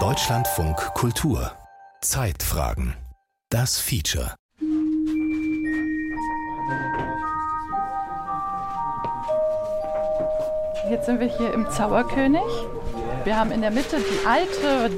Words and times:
Deutschlandfunk 0.00 0.76
Kultur 0.94 1.52
Zeitfragen 2.00 2.96
Das 3.48 3.78
Feature 3.78 4.34
Jetzt 10.90 11.06
sind 11.06 11.20
wir 11.20 11.28
hier 11.28 11.54
im 11.54 11.70
Zauberkönig. 11.70 12.42
Wir 13.22 13.38
haben 13.38 13.52
in 13.52 13.60
der 13.60 13.70
Mitte 13.70 13.98
die 13.98 14.26
alte 14.26 14.90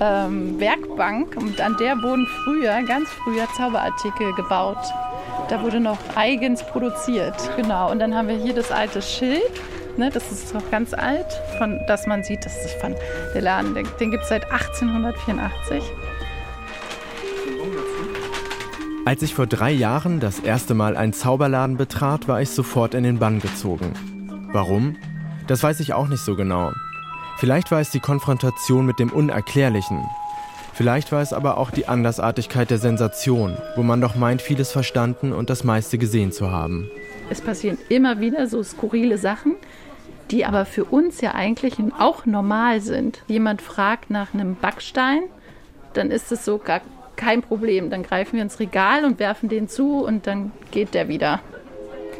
ähm, 0.00 0.58
Werkbank 0.58 1.36
und 1.36 1.60
an 1.60 1.76
der 1.76 1.94
wurden 2.02 2.26
früher, 2.42 2.82
ganz 2.82 3.08
früher 3.22 3.46
Zauberartikel 3.56 4.32
gebaut. 4.34 4.82
Da 5.48 5.62
wurde 5.62 5.78
noch 5.78 5.98
eigens 6.16 6.66
produziert, 6.66 7.36
genau. 7.54 7.92
Und 7.92 8.00
dann 8.00 8.16
haben 8.16 8.26
wir 8.26 8.36
hier 8.36 8.54
das 8.54 8.72
alte 8.72 9.00
Schild. 9.00 9.52
Ne, 9.96 10.10
das 10.10 10.32
ist 10.32 10.54
noch 10.54 10.70
ganz 10.70 10.94
alt, 10.94 11.26
von, 11.58 11.78
dass 11.86 12.06
man 12.06 12.24
sieht, 12.24 12.46
das 12.46 12.64
ist 12.64 12.74
von 12.80 12.94
der 13.34 13.42
Laden, 13.42 13.74
den, 13.74 13.86
den 14.00 14.10
gibt 14.10 14.22
es 14.22 14.30
seit 14.30 14.50
1884. 14.50 15.82
Als 19.04 19.22
ich 19.22 19.34
vor 19.34 19.46
drei 19.46 19.70
Jahren 19.70 20.20
das 20.20 20.38
erste 20.38 20.74
Mal 20.74 20.96
einen 20.96 21.12
Zauberladen 21.12 21.76
betrat, 21.76 22.28
war 22.28 22.40
ich 22.40 22.50
sofort 22.50 22.94
in 22.94 23.02
den 23.02 23.18
Bann 23.18 23.40
gezogen. 23.40 23.92
Warum? 24.52 24.96
Das 25.46 25.62
weiß 25.62 25.80
ich 25.80 25.92
auch 25.92 26.08
nicht 26.08 26.24
so 26.24 26.36
genau. 26.36 26.72
Vielleicht 27.36 27.70
war 27.70 27.80
es 27.80 27.90
die 27.90 28.00
Konfrontation 28.00 28.86
mit 28.86 28.98
dem 28.98 29.10
Unerklärlichen. 29.10 30.04
Vielleicht 30.74 31.12
war 31.12 31.20
es 31.20 31.32
aber 31.32 31.58
auch 31.58 31.70
die 31.70 31.86
Andersartigkeit 31.86 32.70
der 32.70 32.78
Sensation, 32.78 33.56
wo 33.76 33.82
man 33.82 34.00
doch 34.00 34.14
meint, 34.14 34.40
vieles 34.40 34.72
verstanden 34.72 35.32
und 35.32 35.50
das 35.50 35.64
meiste 35.64 35.98
gesehen 35.98 36.32
zu 36.32 36.50
haben. 36.50 36.90
Es 37.30 37.40
passieren 37.40 37.78
immer 37.88 38.20
wieder 38.20 38.46
so 38.46 38.62
skurrile 38.62 39.18
Sachen, 39.18 39.56
die 40.30 40.44
aber 40.46 40.64
für 40.64 40.84
uns 40.84 41.20
ja 41.20 41.34
eigentlich 41.34 41.74
auch 41.98 42.24
normal 42.24 42.80
sind. 42.80 43.22
Jemand 43.26 43.60
fragt 43.60 44.10
nach 44.10 44.32
einem 44.32 44.56
Backstein, 44.56 45.24
dann 45.92 46.10
ist 46.10 46.32
es 46.32 46.44
so 46.44 46.58
gar 46.58 46.80
kein 47.16 47.42
Problem. 47.42 47.90
Dann 47.90 48.02
greifen 48.02 48.36
wir 48.36 48.42
ins 48.42 48.58
Regal 48.58 49.04
und 49.04 49.18
werfen 49.18 49.48
den 49.48 49.68
zu 49.68 50.04
und 50.04 50.26
dann 50.26 50.52
geht 50.70 50.94
der 50.94 51.08
wieder. 51.08 51.40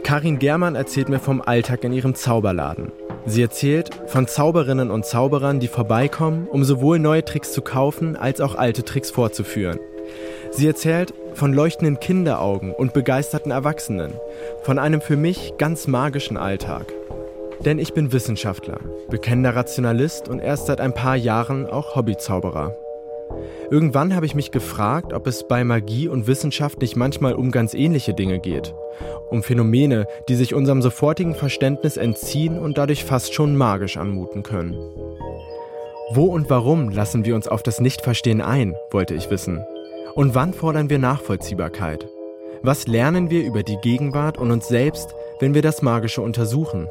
Karin 0.04 0.38
Germann 0.38 0.74
erzählt 0.74 1.08
mir 1.08 1.20
vom 1.20 1.40
Alltag 1.40 1.84
in 1.84 1.92
ihrem 1.92 2.14
Zauberladen. 2.14 2.92
Sie 3.24 3.40
erzählt 3.40 3.90
von 4.06 4.26
Zauberinnen 4.26 4.90
und 4.90 5.06
Zauberern, 5.06 5.60
die 5.60 5.68
vorbeikommen, 5.68 6.48
um 6.48 6.64
sowohl 6.64 6.98
neue 6.98 7.24
Tricks 7.24 7.52
zu 7.52 7.62
kaufen 7.62 8.16
als 8.16 8.40
auch 8.40 8.56
alte 8.56 8.84
Tricks 8.84 9.10
vorzuführen. 9.10 9.78
Sie 10.50 10.66
erzählt 10.66 11.14
von 11.34 11.52
leuchtenden 11.52 12.00
Kinderaugen 12.00 12.74
und 12.74 12.92
begeisterten 12.92 13.52
Erwachsenen, 13.52 14.12
von 14.64 14.78
einem 14.78 15.00
für 15.00 15.16
mich 15.16 15.54
ganz 15.56 15.86
magischen 15.86 16.36
Alltag. 16.36 16.92
Denn 17.64 17.78
ich 17.78 17.94
bin 17.94 18.12
Wissenschaftler, 18.12 18.80
bekennender 19.08 19.54
Rationalist 19.54 20.28
und 20.28 20.40
erst 20.40 20.66
seit 20.66 20.80
ein 20.80 20.94
paar 20.94 21.16
Jahren 21.16 21.66
auch 21.66 21.94
Hobbyzauberer. 21.94 22.76
Irgendwann 23.70 24.14
habe 24.14 24.26
ich 24.26 24.34
mich 24.34 24.50
gefragt, 24.50 25.12
ob 25.12 25.26
es 25.26 25.48
bei 25.48 25.64
Magie 25.64 26.06
und 26.06 26.26
Wissenschaft 26.26 26.80
nicht 26.82 26.94
manchmal 26.94 27.34
um 27.34 27.50
ganz 27.50 27.72
ähnliche 27.72 28.12
Dinge 28.12 28.38
geht. 28.38 28.74
Um 29.30 29.42
Phänomene, 29.42 30.06
die 30.28 30.34
sich 30.34 30.52
unserem 30.52 30.82
sofortigen 30.82 31.34
Verständnis 31.34 31.96
entziehen 31.96 32.58
und 32.58 32.76
dadurch 32.76 33.04
fast 33.04 33.32
schon 33.32 33.56
magisch 33.56 33.96
anmuten 33.96 34.42
können. 34.42 34.74
Wo 36.12 36.26
und 36.26 36.50
warum 36.50 36.90
lassen 36.90 37.24
wir 37.24 37.34
uns 37.34 37.48
auf 37.48 37.62
das 37.62 37.80
Nichtverstehen 37.80 38.42
ein, 38.42 38.74
wollte 38.90 39.14
ich 39.14 39.30
wissen. 39.30 39.64
Und 40.14 40.34
wann 40.34 40.52
fordern 40.52 40.90
wir 40.90 40.98
Nachvollziehbarkeit? 40.98 42.06
Was 42.62 42.86
lernen 42.86 43.30
wir 43.30 43.42
über 43.42 43.62
die 43.62 43.78
Gegenwart 43.78 44.36
und 44.36 44.50
uns 44.50 44.68
selbst, 44.68 45.14
wenn 45.40 45.54
wir 45.54 45.62
das 45.62 45.80
Magische 45.80 46.20
untersuchen? 46.20 46.88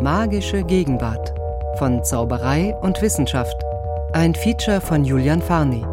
Magische 0.00 0.64
Gegenwart 0.64 1.34
von 1.78 2.04
Zauberei 2.04 2.74
und 2.82 3.00
Wissenschaft. 3.02 3.56
Ein 4.12 4.34
Feature 4.34 4.80
von 4.80 5.04
Julian 5.04 5.40
Farni. 5.40 5.84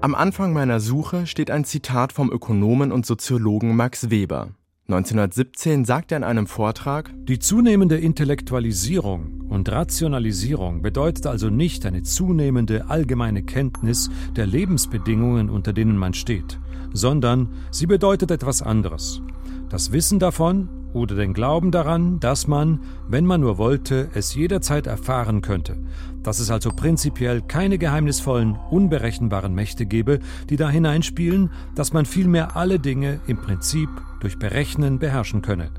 Am 0.00 0.14
Anfang 0.14 0.52
meiner 0.52 0.80
Suche 0.80 1.26
steht 1.26 1.50
ein 1.50 1.64
Zitat 1.64 2.12
vom 2.12 2.30
Ökonomen 2.30 2.92
und 2.92 3.06
Soziologen 3.06 3.74
Max 3.76 4.10
Weber. 4.10 4.48
1917 4.88 5.86
sagt 5.86 6.12
er 6.12 6.18
in 6.18 6.24
einem 6.24 6.46
Vortrag, 6.46 7.10
Die 7.24 7.38
zunehmende 7.38 7.96
Intellektualisierung 7.96 9.44
und 9.48 9.70
Rationalisierung 9.70 10.82
bedeutet 10.82 11.26
also 11.26 11.48
nicht 11.48 11.86
eine 11.86 12.02
zunehmende 12.02 12.90
allgemeine 12.90 13.44
Kenntnis 13.44 14.10
der 14.36 14.46
Lebensbedingungen, 14.46 15.48
unter 15.48 15.72
denen 15.72 15.96
man 15.96 16.12
steht, 16.12 16.58
sondern 16.92 17.48
sie 17.70 17.86
bedeutet 17.86 18.30
etwas 18.30 18.60
anderes. 18.60 19.22
Das 19.68 19.92
Wissen 19.92 20.18
davon 20.18 20.68
oder 20.92 21.16
den 21.16 21.34
Glauben 21.34 21.70
daran, 21.70 22.20
dass 22.20 22.46
man, 22.46 22.80
wenn 23.08 23.26
man 23.26 23.40
nur 23.40 23.58
wollte, 23.58 24.08
es 24.14 24.34
jederzeit 24.34 24.86
erfahren 24.86 25.42
könnte, 25.42 25.76
dass 26.22 26.38
es 26.38 26.50
also 26.50 26.70
prinzipiell 26.70 27.42
keine 27.42 27.78
geheimnisvollen, 27.78 28.56
unberechenbaren 28.70 29.54
Mächte 29.54 29.86
gebe, 29.86 30.20
die 30.48 30.56
da 30.56 30.70
hineinspielen, 30.70 31.50
dass 31.74 31.92
man 31.92 32.06
vielmehr 32.06 32.56
alle 32.56 32.78
Dinge 32.78 33.20
im 33.26 33.38
Prinzip 33.38 33.88
durch 34.20 34.38
Berechnen 34.38 34.98
beherrschen 34.98 35.42
könne. 35.42 35.70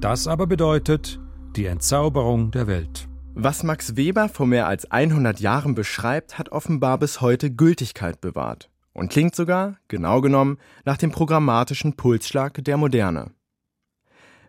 Das 0.00 0.26
aber 0.28 0.46
bedeutet 0.46 1.20
die 1.56 1.66
Entzauberung 1.66 2.50
der 2.52 2.66
Welt. 2.66 3.08
Was 3.34 3.62
Max 3.62 3.96
Weber 3.96 4.28
vor 4.28 4.46
mehr 4.46 4.66
als 4.66 4.90
100 4.90 5.40
Jahren 5.40 5.74
beschreibt, 5.74 6.38
hat 6.38 6.50
offenbar 6.50 6.98
bis 6.98 7.20
heute 7.20 7.50
Gültigkeit 7.50 8.20
bewahrt 8.20 8.71
und 8.92 9.10
klingt 9.10 9.34
sogar, 9.34 9.78
genau 9.88 10.20
genommen, 10.20 10.58
nach 10.84 10.96
dem 10.96 11.10
programmatischen 11.10 11.94
Pulsschlag 11.94 12.64
der 12.64 12.76
Moderne. 12.76 13.32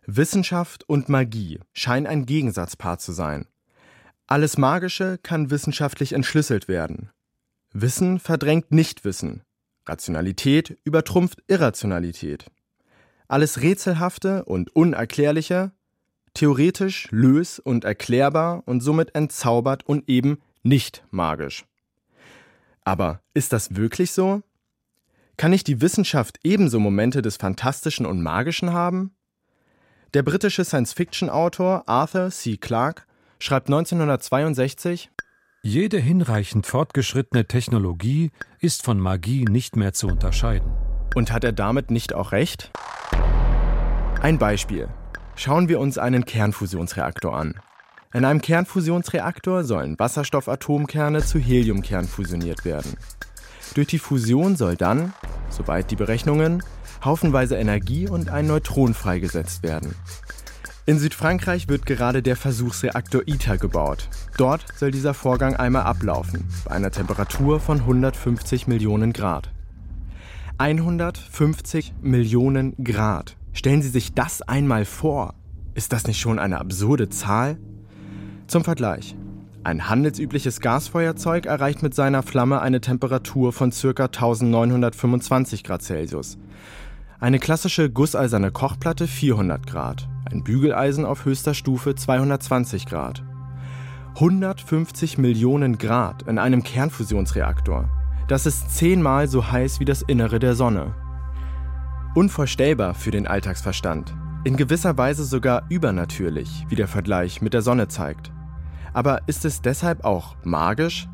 Wissenschaft 0.06 0.88
und 0.88 1.08
Magie 1.10 1.60
scheinen 1.72 2.08
ein 2.08 2.26
Gegensatzpaar 2.26 2.98
zu 2.98 3.14
sein. 3.14 3.48
Alles 4.28 4.58
Magische 4.58 5.18
kann 5.22 5.50
wissenschaftlich 5.50 6.14
entschlüsselt 6.14 6.68
werden. 6.68 7.10
Wissen 7.72 8.20
verdrängt 8.20 8.72
Nichtwissen. 8.72 9.44
Rationalität 9.86 10.78
übertrumpft 10.84 11.44
Irrationalität. 11.48 12.46
Alles 13.28 13.62
Rätselhafte 13.62 14.46
und 14.46 14.76
Unerklärliche, 14.76 15.72
theoretisch 16.34 17.08
lös 17.12 17.60
und 17.60 17.84
erklärbar 17.84 18.64
und 18.66 18.82
somit 18.82 19.16
entzaubert 19.16 19.86
und 19.86 20.08
eben 20.10 20.40
nicht 20.64 21.06
magisch. 21.12 21.66
Aber 22.86 23.22
ist 23.34 23.54
das 23.54 23.76
wirklich 23.76 24.12
so? 24.12 24.42
Kann 25.38 25.52
nicht 25.52 25.68
die 25.68 25.82
Wissenschaft 25.82 26.40
ebenso 26.44 26.80
Momente 26.80 27.22
des 27.22 27.38
Fantastischen 27.38 28.06
und 28.06 28.22
Magischen 28.22 28.74
haben? 28.74 29.16
Der 30.14 30.22
britische 30.22 30.64
Science-Fiction-Autor 30.64 31.88
Arthur 31.88 32.30
C. 32.30 32.58
Clarke 32.58 33.04
schreibt 33.40 33.68
1962 33.68 35.10
Jede 35.64 35.98
hinreichend 35.98 36.68
fortgeschrittene 36.68 37.46
Technologie 37.46 38.32
ist 38.60 38.84
von 38.84 39.00
Magie 39.00 39.46
nicht 39.46 39.76
mehr 39.76 39.94
zu 39.94 40.08
unterscheiden. 40.08 40.72
Und 41.16 41.32
hat 41.32 41.44
er 41.44 41.54
damit 41.54 41.90
nicht 41.90 42.14
auch 42.14 42.32
recht? 42.32 42.72
Ein 44.22 44.38
Beispiel. 44.38 44.90
Schauen 45.36 45.70
wir 45.70 45.80
uns 45.80 45.98
einen 45.98 46.26
Kernfusionsreaktor 46.26 47.36
an. 47.36 47.60
In 48.16 48.26
einem 48.26 48.42
Kernfusionsreaktor 48.42 49.64
sollen 49.64 49.98
Wasserstoffatomkerne 49.98 51.26
zu 51.26 51.40
Heliumkern 51.40 52.08
fusioniert 52.08 52.64
werden. 52.64 52.94
Durch 53.74 53.88
die 53.88 53.98
Fusion 53.98 54.56
soll 54.56 54.76
dann, 54.76 55.14
soweit 55.50 55.90
die 55.90 55.96
Berechnungen, 55.96 56.62
haufenweise 57.04 57.56
Energie 57.56 58.08
und 58.08 58.30
ein 58.30 58.46
Neutron 58.46 58.94
freigesetzt 58.94 59.64
werden. 59.64 59.96
In 60.86 61.00
Südfrankreich 61.00 61.70
wird 61.70 61.88
gerade 61.88 62.22
der 62.22 62.36
Versuchsreaktor 62.36 63.24
ITER 63.26 63.58
gebaut. 63.58 64.10
Dort 64.38 64.64
soll 64.76 64.92
dieser 64.92 65.16
Vorgang 65.16 65.56
einmal 65.56 65.84
ablaufen, 65.84 66.46
bei 66.66 66.72
einer 66.72 66.92
Temperatur 66.92 67.60
von 67.60 67.80
150 67.80 68.68
Millionen 68.68 69.14
Grad. 69.14 69.50
150 70.60 71.96
Millionen 72.04 72.76
Grad. 72.84 73.38
Stellen 73.54 73.82
Sie 73.82 73.90
sich 73.90 74.14
das 74.14 74.44
einmal 74.44 74.86
vor. 74.86 75.34
Ist 75.74 75.94
das 75.94 76.06
nicht 76.06 76.20
schon 76.20 76.38
eine 76.38 76.60
absurde 76.60 77.10
Zahl? 77.10 77.58
Zum 78.54 78.64
Vergleich. 78.64 79.16
Ein 79.64 79.90
handelsübliches 79.90 80.60
Gasfeuerzeug 80.60 81.48
erreicht 81.48 81.82
mit 81.82 81.96
seiner 81.96 82.22
Flamme 82.22 82.62
eine 82.62 82.82
Temperatur 82.82 83.52
von 83.52 83.72
ca. 83.72 84.04
1925 84.04 85.64
Grad 85.64 85.82
Celsius. 85.82 86.38
Eine 87.20 87.40
klassische 87.40 87.90
gusseiserne 87.90 88.52
Kochplatte 88.52 89.08
400 89.08 89.66
Grad, 89.66 90.08
ein 90.32 90.44
Bügeleisen 90.44 91.04
auf 91.04 91.26
höchster 91.26 91.56
Stufe 91.56 91.96
220 91.96 92.86
Grad. 92.86 93.24
150 94.18 95.18
Millionen 95.18 95.80
Grad 95.80 96.22
in 96.28 96.38
einem 96.38 96.62
Kernfusionsreaktor. 96.62 97.90
Das 98.28 98.46
ist 98.46 98.70
zehnmal 98.70 99.28
so 99.28 99.52
heiß 99.52 99.80
wie 99.80 99.86
das 99.86 100.04
Innere 100.04 100.38
der 100.38 100.54
Sonne. 100.54 100.94
Unvorstellbar 102.14 102.94
für 102.94 103.10
den 103.10 103.26
Alltagsverstand. 103.26 104.14
In 104.44 104.58
gewisser 104.58 104.96
Weise 104.96 105.24
sogar 105.24 105.64
übernatürlich, 105.70 106.66
wie 106.70 106.76
der 106.76 106.88
Vergleich 106.88 107.42
mit 107.42 107.56
der 107.56 107.64
Sonne 107.64 107.88
zeigt. 107.88 108.33
Aber 108.94 109.22
ist 109.28 109.46
es 109.46 109.62
deshalb 109.62 110.06
auch 110.06 110.36
magisch? 110.44 111.08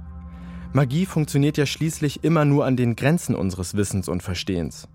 Magie 0.73 1.05
funktioniert 1.05 1.57
ja 1.57 1.65
schließlich 1.65 2.23
immer 2.23 2.45
nur 2.45 2.65
an 2.65 2.77
den 2.77 2.95
Grenzen 2.95 3.33
unseres 3.33 3.75
Wissens 3.75 4.07
und 4.07 4.21
Verstehens. 4.21 4.87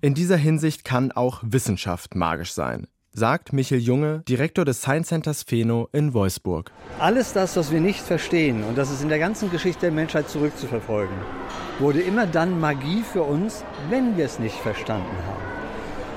In 0.00 0.14
dieser 0.14 0.36
Hinsicht 0.36 0.84
kann 0.84 1.12
auch 1.12 1.40
Wissenschaft 1.42 2.14
magisch 2.14 2.52
sein, 2.52 2.86
sagt 3.12 3.52
Michel 3.52 3.78
Junge, 3.78 4.22
Direktor 4.28 4.64
des 4.64 4.82
Science 4.82 5.08
Centers 5.08 5.42
Pheno 5.44 5.88
in 5.92 6.12
Wolfsburg. 6.12 6.70
Alles 6.98 7.32
das, 7.32 7.56
was 7.56 7.72
wir 7.72 7.80
nicht 7.80 8.00
verstehen, 8.00 8.62
und 8.64 8.76
das 8.76 8.90
ist 8.90 9.02
in 9.02 9.08
der 9.08 9.18
ganzen 9.18 9.50
Geschichte 9.50 9.82
der 9.82 9.92
Menschheit 9.92 10.28
zurückzuverfolgen, 10.28 11.16
wurde 11.78 12.00
immer 12.00 12.26
dann 12.26 12.60
Magie 12.60 13.02
für 13.02 13.22
uns, 13.22 13.64
wenn 13.90 14.16
wir 14.16 14.26
es 14.26 14.38
nicht 14.38 14.56
verstanden 14.56 15.16
haben. 15.26 15.42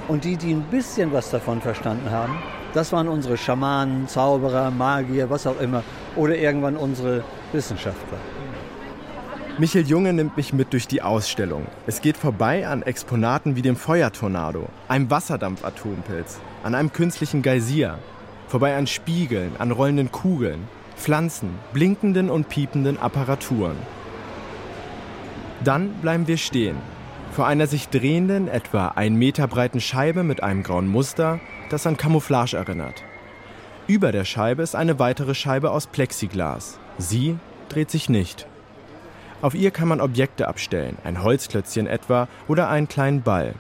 Und 0.08 0.24
die, 0.24 0.38
die 0.38 0.54
ein 0.54 0.64
bisschen 0.70 1.12
was 1.12 1.32
davon 1.32 1.62
verstanden 1.62 2.12
haben, 2.12 2.38
das 2.76 2.92
waren 2.92 3.08
unsere 3.08 3.38
Schamanen, 3.38 4.08
Zauberer, 4.08 4.70
Magier, 4.70 5.30
was 5.30 5.48
auch 5.48 5.60
immer, 5.62 5.82
oder 6.16 6.38
irgendwann 6.38 6.76
unsere 6.76 7.24
Wissenschaftler. 7.54 8.18
Michel 9.58 9.88
Junge 9.88 10.12
nimmt 10.12 10.36
mich 10.36 10.52
mit 10.52 10.74
durch 10.74 10.86
die 10.86 11.02
Ausstellung. 11.02 11.66
Es 11.88 12.02
geht 12.02 12.18
vorbei 12.18 12.68
an 12.68 12.82
Exponaten 12.82 13.56
wie 13.56 13.62
dem 13.62 13.78
Feuertornado, 13.78 14.68
einem 14.90 15.10
Wasserdampfatompilz, 15.10 16.40
an 16.64 16.76
einem 16.76 16.92
künstlichen 16.92 17.42
Geysir, 17.42 17.98
vorbei 18.50 18.76
an 18.76 18.88
Spiegeln, 18.88 19.54
an 19.58 19.72
rollenden 19.72 20.12
Kugeln, 20.12 20.68
Pflanzen, 20.98 21.52
blinkenden 21.72 22.30
und 22.30 22.50
piependen 22.50 23.00
Apparaturen. 23.00 23.78
Dann 25.64 25.94
bleiben 26.02 26.28
wir 26.28 26.38
stehen, 26.38 26.76
vor 27.36 27.46
einer 27.46 27.68
sich 27.68 27.90
drehenden, 27.90 28.48
etwa 28.48 28.94
ein 28.96 29.16
Meter 29.16 29.48
breiten 29.48 29.82
Scheibe 29.82 30.24
mit 30.24 30.42
einem 30.42 30.64
grauen 30.64 30.88
Muster, 30.88 31.42
das 31.70 31.86
an 31.86 31.98
Camouflage 31.98 32.56
erinnert. 32.56 33.04
Über 33.88 34.14
der 34.14 34.24
Scheibe 34.24 34.64
ist 34.64 34.74
eine 34.74 35.00
weitere 35.00 35.36
Scheibe 35.36 35.72
aus 35.72 35.86
Plexiglas. 35.86 36.80
Sie 36.98 37.36
dreht 37.68 37.92
sich 37.92 38.08
nicht. 38.08 38.48
Auf 39.42 39.54
ihr 39.54 39.72
kann 39.72 39.90
man 39.90 40.00
Objekte 40.00 40.48
abstellen, 40.48 40.98
ein 41.04 41.22
Holzklötzchen 41.22 41.88
etwa 41.88 42.30
oder 42.48 42.70
einen 42.70 42.88
kleinen 42.88 43.22
Ball. 43.22 43.56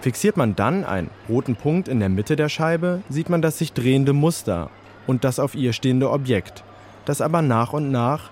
Fixiert 0.00 0.38
man 0.38 0.56
dann 0.56 0.84
einen 0.84 1.10
roten 1.28 1.56
Punkt 1.56 1.88
in 1.88 2.00
der 2.00 2.08
Mitte 2.08 2.36
der 2.36 2.48
Scheibe, 2.48 3.02
sieht 3.10 3.28
man 3.28 3.42
das 3.42 3.58
sich 3.58 3.74
drehende 3.74 4.14
Muster 4.14 4.70
und 5.06 5.24
das 5.24 5.38
auf 5.38 5.54
ihr 5.54 5.74
stehende 5.74 6.10
Objekt, 6.10 6.64
das 7.04 7.20
aber 7.20 7.42
nach 7.42 7.74
und 7.74 7.90
nach 7.90 8.30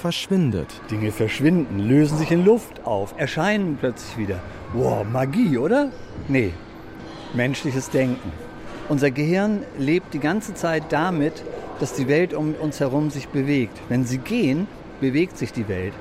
verschwindet. 0.00 0.68
Dinge 0.90 1.12
verschwinden, 1.12 1.78
lösen 1.78 2.18
sich 2.18 2.30
in 2.30 2.44
Luft 2.44 2.86
auf, 2.86 3.14
erscheinen 3.16 3.76
plötzlich 3.78 4.16
wieder. 4.16 4.40
Wow, 4.72 5.04
Magie, 5.04 5.58
oder? 5.58 5.90
Nee, 6.26 6.52
menschliches 7.34 7.90
Denken. 7.90 8.32
Unser 8.88 9.10
Gehirn 9.10 9.62
lebt 9.78 10.14
die 10.14 10.18
ganze 10.18 10.54
Zeit 10.54 10.84
damit, 10.88 11.44
dass 11.78 11.92
die 11.92 12.08
Welt 12.08 12.34
um 12.34 12.54
uns 12.54 12.80
herum 12.80 13.10
sich 13.10 13.28
bewegt. 13.28 13.78
Wenn 13.88 14.04
sie 14.04 14.18
gehen, 14.18 14.66
bewegt 15.00 15.38
sich 15.38 15.52
die 15.52 15.68
Welt. 15.68 15.92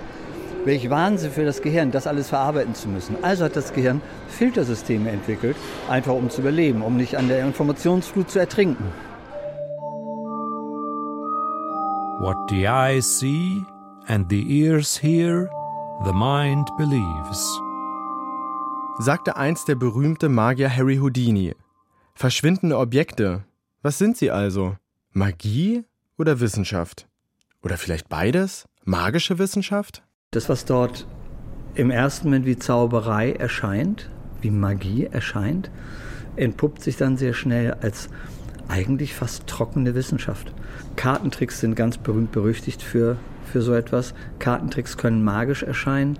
Welch 0.65 0.89
Wahnsinn 0.89 1.31
für 1.31 1.45
das 1.45 1.61
Gehirn, 1.61 1.91
das 1.91 2.07
alles 2.07 2.29
verarbeiten 2.29 2.75
zu 2.75 2.89
müssen. 2.89 3.15
Also 3.21 3.45
hat 3.45 3.55
das 3.55 3.73
Gehirn 3.73 4.01
Filtersysteme 4.27 5.09
entwickelt, 5.09 5.55
einfach 5.89 6.13
um 6.13 6.29
zu 6.29 6.41
überleben, 6.41 6.81
um 6.81 6.97
nicht 6.97 7.15
an 7.15 7.27
der 7.27 7.45
Informationsflut 7.45 8.29
zu 8.29 8.39
ertrinken. 8.39 8.85
What 12.19 12.35
the 12.49 12.65
eyes 12.65 13.19
see 13.19 13.65
and 14.09 14.29
the 14.29 14.43
ears 14.49 14.97
hear, 14.97 15.49
the 16.03 16.13
mind 16.13 16.67
believes. 16.77 17.61
Sagte 18.99 19.37
einst 19.37 19.67
der 19.67 19.75
berühmte 19.75 20.27
Magier 20.27 20.69
Harry 20.69 20.97
Houdini. 20.97 21.55
Verschwindende 22.15 22.77
Objekte, 22.77 23.45
was 23.81 23.97
sind 23.97 24.17
sie 24.17 24.31
also? 24.31 24.75
Magie 25.13 25.85
oder 26.17 26.41
Wissenschaft? 26.41 27.07
Oder 27.61 27.77
vielleicht 27.77 28.09
beides? 28.09 28.67
magische 28.83 29.37
Wissenschaft? 29.37 30.03
Das, 30.31 30.49
was 30.49 30.65
dort 30.65 31.07
im 31.75 31.91
ersten 31.91 32.27
Moment 32.27 32.45
wie 32.45 32.57
Zauberei 32.57 33.31
erscheint, 33.31 34.09
wie 34.41 34.49
Magie 34.49 35.05
erscheint, 35.05 35.69
entpuppt 36.35 36.81
sich 36.81 36.97
dann 36.97 37.17
sehr 37.17 37.33
schnell 37.33 37.73
als 37.81 38.09
eigentlich 38.69 39.13
fast 39.13 39.47
trockene 39.47 39.95
Wissenschaft. 39.95 40.53
Kartentricks 40.95 41.59
sind 41.59 41.75
ganz 41.75 41.97
berühmt 41.97 42.31
berüchtigt 42.31 42.81
für, 42.81 43.17
für 43.51 43.61
so 43.61 43.73
etwas. 43.73 44.13
Kartentricks 44.37 44.97
können 44.97 45.23
magisch 45.23 45.63
erscheinen. 45.63 46.17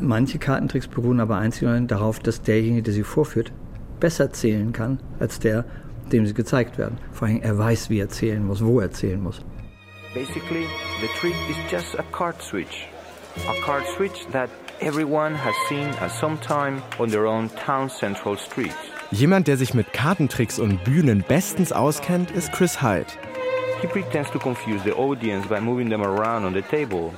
Manche 0.00 0.38
Kartentricks 0.38 0.86
beruhen 0.86 1.20
aber 1.20 1.36
einzig 1.36 1.68
und 1.68 1.88
darauf, 1.88 2.20
dass 2.20 2.42
derjenige, 2.42 2.84
der 2.84 2.94
sie 2.94 3.02
vorführt, 3.02 3.52
besser 4.00 4.32
zählen 4.32 4.72
kann 4.72 5.00
als 5.18 5.40
der, 5.40 5.64
dem 6.12 6.24
sie 6.24 6.34
gezeigt 6.34 6.78
werden. 6.78 6.98
Vor 7.12 7.28
allem 7.28 7.42
er 7.42 7.58
weiß, 7.58 7.90
wie 7.90 7.98
er 7.98 8.08
zählen 8.08 8.46
muss, 8.46 8.64
wo 8.64 8.80
er 8.80 8.92
zählen 8.92 9.22
muss. 9.22 9.44
Basically, 10.14 10.66
the 11.00 11.08
trick 11.20 11.34
is 11.50 11.56
just 11.70 11.98
a 11.98 12.04
card 12.12 12.40
switch. 12.40 12.88
A 13.48 13.60
card 13.64 13.84
switch 13.96 14.26
that 14.32 14.48
everyone 14.80 15.34
has 15.34 15.54
seen 15.68 15.88
at 16.00 16.10
some 16.10 16.38
time 16.40 16.82
on 16.98 17.10
their 17.10 17.26
own 17.26 17.50
town 17.66 17.90
central 17.90 18.36
street. 18.36 18.74
Jemand, 19.10 19.48
der 19.48 19.56
sich 19.56 19.72
mit 19.72 19.94
Kartentricks 19.94 20.58
und 20.58 20.84
Bühnen 20.84 21.24
bestens 21.26 21.72
auskennt, 21.72 22.30
ist 22.30 22.52
Chris 22.52 22.82
Hyde. 22.82 23.06
He 23.80 23.86
pretends 23.86 24.30
to 24.32 24.38
confuse 24.38 24.82
the 24.84 24.92
audience 24.92 25.48
by 25.48 25.60
moving 25.60 25.88
them 25.88 26.02
around 26.02 26.44
on 26.44 26.52
the 26.52 26.60
table. 26.60 27.12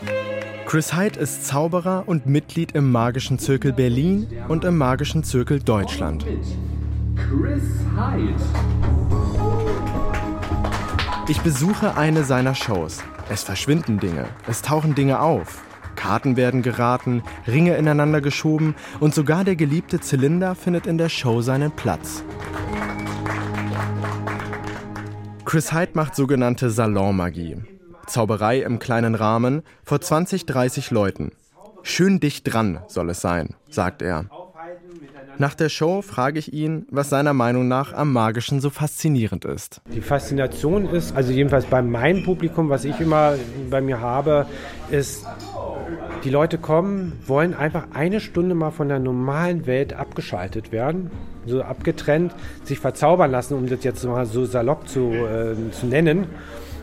Chris 0.66 0.94
Hyde 0.94 1.18
ist 1.18 1.48
Zauberer 1.48 2.04
und 2.06 2.26
Mitglied 2.26 2.72
im 2.76 2.92
Magischen 2.92 3.40
Zirkel 3.40 3.72
Berlin 3.72 4.28
und 4.46 4.64
im 4.64 4.78
Magischen 4.78 5.24
Zirkel 5.24 5.58
Deutschland. 5.58 6.24
Chris 7.16 7.64
Hyde. 7.96 8.36
Ich 11.26 11.40
besuche 11.40 11.96
eine 11.96 12.22
seiner 12.22 12.54
Shows. 12.54 13.02
Es 13.28 13.42
verschwinden 13.42 13.98
Dinge, 13.98 14.26
es 14.46 14.62
tauchen 14.62 14.94
Dinge 14.94 15.18
auf. 15.20 15.64
Karten 16.00 16.38
werden 16.38 16.62
geraten, 16.62 17.22
Ringe 17.46 17.76
ineinander 17.76 18.22
geschoben 18.22 18.74
und 19.00 19.14
sogar 19.14 19.44
der 19.44 19.54
geliebte 19.54 20.00
Zylinder 20.00 20.54
findet 20.54 20.86
in 20.86 20.96
der 20.96 21.10
Show 21.10 21.42
seinen 21.42 21.72
Platz. 21.72 22.24
Chris 25.44 25.74
Hyde 25.74 25.92
macht 25.92 26.16
sogenannte 26.16 26.70
Salonmagie. 26.70 27.58
Zauberei 28.06 28.60
im 28.62 28.78
kleinen 28.78 29.14
Rahmen 29.14 29.62
vor 29.84 30.00
20, 30.00 30.46
30 30.46 30.90
Leuten. 30.90 31.32
Schön 31.82 32.18
dicht 32.18 32.50
dran 32.50 32.80
soll 32.88 33.10
es 33.10 33.20
sein, 33.20 33.54
sagt 33.68 34.00
er. 34.00 34.24
Nach 35.40 35.54
der 35.54 35.70
Show 35.70 36.02
frage 36.02 36.38
ich 36.38 36.52
ihn, 36.52 36.84
was 36.90 37.08
seiner 37.08 37.32
Meinung 37.32 37.66
nach 37.66 37.94
am 37.94 38.12
Magischen 38.12 38.60
so 38.60 38.68
faszinierend 38.68 39.46
ist. 39.46 39.80
Die 39.90 40.02
Faszination 40.02 40.84
ist, 40.84 41.16
also 41.16 41.32
jedenfalls 41.32 41.64
bei 41.64 41.80
meinem 41.80 42.24
Publikum, 42.24 42.68
was 42.68 42.84
ich 42.84 43.00
immer 43.00 43.36
bei 43.70 43.80
mir 43.80 44.02
habe, 44.02 44.44
ist, 44.90 45.24
die 46.24 46.28
Leute 46.28 46.58
kommen, 46.58 47.14
wollen 47.26 47.54
einfach 47.54 47.86
eine 47.94 48.20
Stunde 48.20 48.54
mal 48.54 48.70
von 48.70 48.90
der 48.90 48.98
normalen 48.98 49.66
Welt 49.66 49.94
abgeschaltet 49.94 50.72
werden, 50.72 51.10
so 51.46 51.62
abgetrennt, 51.62 52.34
sich 52.64 52.78
verzaubern 52.78 53.30
lassen, 53.30 53.54
um 53.54 53.66
das 53.66 53.82
jetzt 53.82 54.04
mal 54.04 54.26
so 54.26 54.44
salopp 54.44 54.88
zu, 54.88 55.10
äh, 55.10 55.54
zu 55.70 55.86
nennen. 55.86 56.26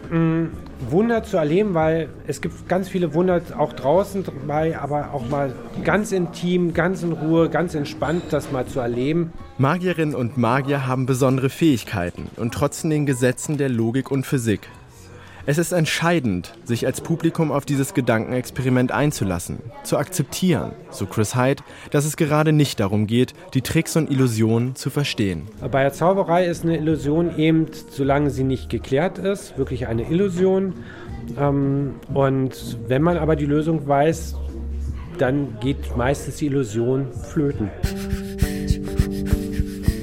Mhm. 0.10 0.52
Wunder 0.90 1.24
zu 1.24 1.38
erleben, 1.38 1.74
weil 1.74 2.10
es 2.28 2.40
gibt 2.40 2.70
ganz 2.70 2.88
viele 2.88 3.14
Wunder 3.14 3.42
auch 3.58 3.74
draußen 3.74 4.24
dabei, 4.24 4.78
aber 4.78 5.12
auch 5.12 5.28
mal 5.28 5.54
ganz 5.84 6.12
intim, 6.12 6.74
ganz 6.74 7.02
in 7.02 7.14
Ruhe, 7.14 7.50
ganz 7.50 7.74
entspannt 7.74 8.24
das 8.30 8.52
mal 8.52 8.66
zu 8.68 8.80
erleben. 8.80 9.34
Magierinnen 9.58 10.14
und 10.14 10.38
Magier 10.38 10.86
haben 10.86 11.08
besondere 11.08 11.50
Fähigkeiten 11.50 12.28
und 12.36 12.54
trotzen 12.54 12.92
den 12.92 13.08
Gesetzen 13.08 13.58
der 13.58 13.70
Logik 13.70 14.12
und 14.12 14.26
Physik. 14.26 14.70
Es 15.50 15.58
ist 15.58 15.72
entscheidend, 15.72 16.54
sich 16.66 16.86
als 16.86 17.00
Publikum 17.00 17.54
auf 17.54 17.64
dieses 17.64 17.94
Gedankenexperiment 17.94 18.92
einzulassen, 18.92 19.60
zu 19.86 19.98
akzeptieren, 19.98 20.74
so 20.90 21.06
Chris 21.06 21.38
Hyde, 21.38 21.64
dass 21.90 22.04
es 22.04 22.18
gerade 22.18 22.52
nicht 22.52 22.82
darum 22.82 23.08
geht, 23.08 23.34
die 23.54 23.62
Tricks 23.62 23.96
und 23.96 24.12
Illusionen 24.12 24.76
zu 24.76 24.90
verstehen. 24.90 25.44
Bei 25.72 25.84
der 25.84 25.94
Zauberei 25.94 26.48
ist 26.48 26.66
eine 26.66 26.76
Illusion 26.76 27.38
eben, 27.38 27.68
solange 27.90 28.30
sie 28.30 28.44
nicht 28.44 28.70
geklärt 28.70 29.20
ist, 29.20 29.58
wirklich 29.58 29.88
eine 29.88 30.12
Illusion. 30.12 30.74
Ähm, 31.40 31.94
und 32.14 32.78
wenn 32.90 33.02
man 33.02 33.16
aber 33.16 33.38
die 33.38 33.46
Lösung 33.46 33.88
weiß, 33.88 34.36
dann 35.18 35.58
geht 35.62 35.96
meistens 35.96 36.36
die 36.36 36.48
Illusion 36.48 37.08
flöten. 37.14 37.72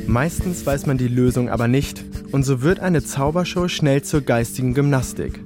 Meistens 0.06 0.64
weiß 0.64 0.86
man 0.86 0.96
die 0.96 1.08
Lösung 1.08 1.50
aber 1.50 1.68
nicht 1.68 2.02
und 2.34 2.42
so 2.42 2.62
wird 2.62 2.80
eine 2.80 3.00
Zaubershow 3.00 3.68
schnell 3.68 4.02
zur 4.02 4.20
geistigen 4.20 4.74
Gymnastik. 4.74 5.38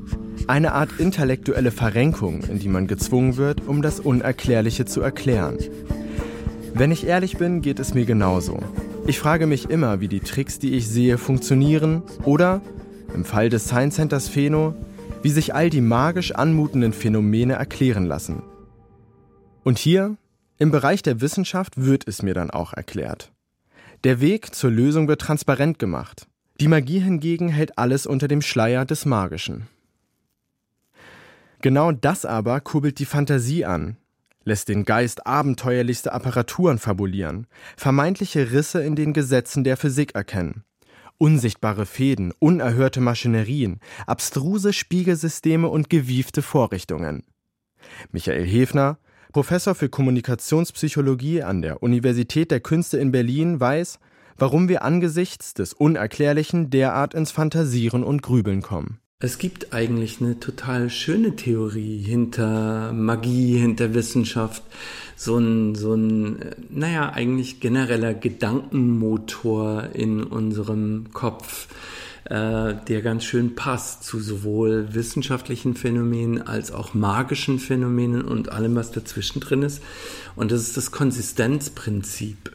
Eine 0.47 0.73
Art 0.73 0.89
intellektuelle 0.97 1.71
Verrenkung, 1.71 2.45
in 2.45 2.61
die 2.61 2.71
man 2.71 2.87
gezwungen 2.87 3.37
wird, 3.37 3.61
um 3.67 3.83
das 3.83 4.01
Unerklärliche 4.01 4.87
zu 4.87 5.03
erklären. 5.03 5.59
Wenn 6.73 6.91
ich 6.91 7.07
ehrlich 7.07 7.37
bin, 7.37 7.61
geht 7.61 7.79
es 7.79 7.93
mir 7.93 8.07
genauso. 8.07 8.59
Ich 9.07 9.19
frage 9.19 9.47
mich 9.47 9.69
immer, 9.69 10.01
wie 10.01 10.09
die 10.09 10.21
Tricks, 10.21 10.61
die 10.61 10.77
ich 10.77 10.89
sehe, 10.89 11.19
funktionieren 11.19 12.05
oder, 12.25 12.63
im 13.15 13.27
Fall 13.27 13.51
des 13.51 13.67
Science 13.67 13.97
Centers 13.97 14.31
Pheno, 14.31 14.75
wie 15.23 15.31
sich 15.31 15.55
all 15.55 15.69
die 15.69 15.83
magisch 15.83 16.33
anmutenden 16.33 16.95
Phänomene 16.95 17.53
erklären 17.53 18.07
lassen. 18.07 18.43
Und 19.63 19.77
hier, 19.77 20.17
im 20.57 20.71
Bereich 20.71 21.03
der 21.03 21.21
Wissenschaft, 21.21 21.75
wird 21.77 22.09
es 22.09 22.23
mir 22.23 22.33
dann 22.33 22.51
auch 22.51 22.73
erklärt. 22.73 23.31
Der 24.05 24.23
Weg 24.23 24.55
zur 24.55 24.71
Lösung 24.71 25.07
wird 25.07 25.21
transparent 25.21 25.79
gemacht. 25.79 26.27
Die 26.61 26.67
Magie 26.67 26.99
hingegen 26.99 27.49
hält 27.51 27.79
alles 27.79 28.05
unter 28.05 28.27
dem 28.27 28.43
Schleier 28.43 28.85
des 28.85 29.07
Magischen. 29.07 29.69
Genau 31.61 31.93
das 31.93 32.25
aber 32.25 32.61
kurbelt 32.61 32.99
die 32.99 33.05
Fantasie 33.05 33.65
an, 33.65 33.97
lässt 34.45 34.69
den 34.69 34.85
Geist 34.85 35.25
abenteuerlichste 35.25 36.13
Apparaturen 36.13 36.79
fabulieren, 36.79 37.47
vermeintliche 37.77 38.51
Risse 38.51 38.83
in 38.83 38.97
den 38.97 39.13
Gesetzen 39.13 39.63
der 39.63 39.77
Physik 39.77 40.17
erkennen. 40.17 40.65
Unsichtbare 41.17 41.87
Fäden, 41.87 42.33
unerhörte 42.41 43.01
Maschinerien, 43.01 43.79
abstruse 44.07 44.73
Spiegelsysteme 44.73 45.69
und 45.69 45.91
gewiefte 45.91 46.43
Vorrichtungen. 46.43 47.25
Michael 48.11 48.47
Hefner, 48.47 48.99
Professor 49.33 49.75
für 49.75 49.89
Kommunikationspsychologie 49.89 51.43
an 51.43 51.63
der 51.63 51.83
Universität 51.83 52.51
der 52.51 52.61
Künste 52.61 52.99
in 52.99 53.13
Berlin, 53.13 53.61
weiß, 53.61 53.99
warum 54.39 54.69
wir 54.69 54.83
angesichts 54.83 55.53
des 55.53 55.73
Unerklärlichen 55.73 56.71
derart 56.71 57.13
ins 57.15 57.31
Fantasieren 57.31 58.05
und 58.05 58.23
Grübeln 58.23 58.63
kommen. 58.63 59.01
Es 59.21 59.39
gibt 59.39 59.73
eigentlich 59.73 60.21
eine 60.21 60.39
total 60.39 60.91
schöne 60.91 61.35
Theorie 61.35 61.99
hinter 61.99 62.93
Magie, 62.93 63.59
hinter 63.59 63.93
Wissenschaft. 63.93 64.63
So 65.17 65.39
ein, 65.39 65.75
so 65.75 65.95
ein, 65.95 66.39
naja, 66.71 67.11
eigentlich 67.11 67.59
genereller 67.59 68.15
Gedankenmotor 68.15 69.89
in 69.93 70.23
unserem 70.23 71.13
Kopf, 71.13 71.67
äh, 72.27 72.75
der 72.87 73.03
ganz 73.03 73.25
schön 73.25 73.57
passt 73.57 74.05
zu 74.05 74.21
sowohl 74.21 74.95
wissenschaftlichen 74.95 75.75
Phänomenen 75.75 76.47
als 76.47 76.71
auch 76.71 76.95
magischen 76.95 77.59
Phänomenen 77.59 78.23
und 78.23 78.53
allem, 78.53 78.77
was 78.77 78.93
dazwischen 78.93 79.41
drin 79.41 79.63
ist. 79.63 79.83
Und 80.37 80.53
das 80.53 80.61
ist 80.61 80.77
das 80.77 80.93
Konsistenzprinzip 80.93 82.53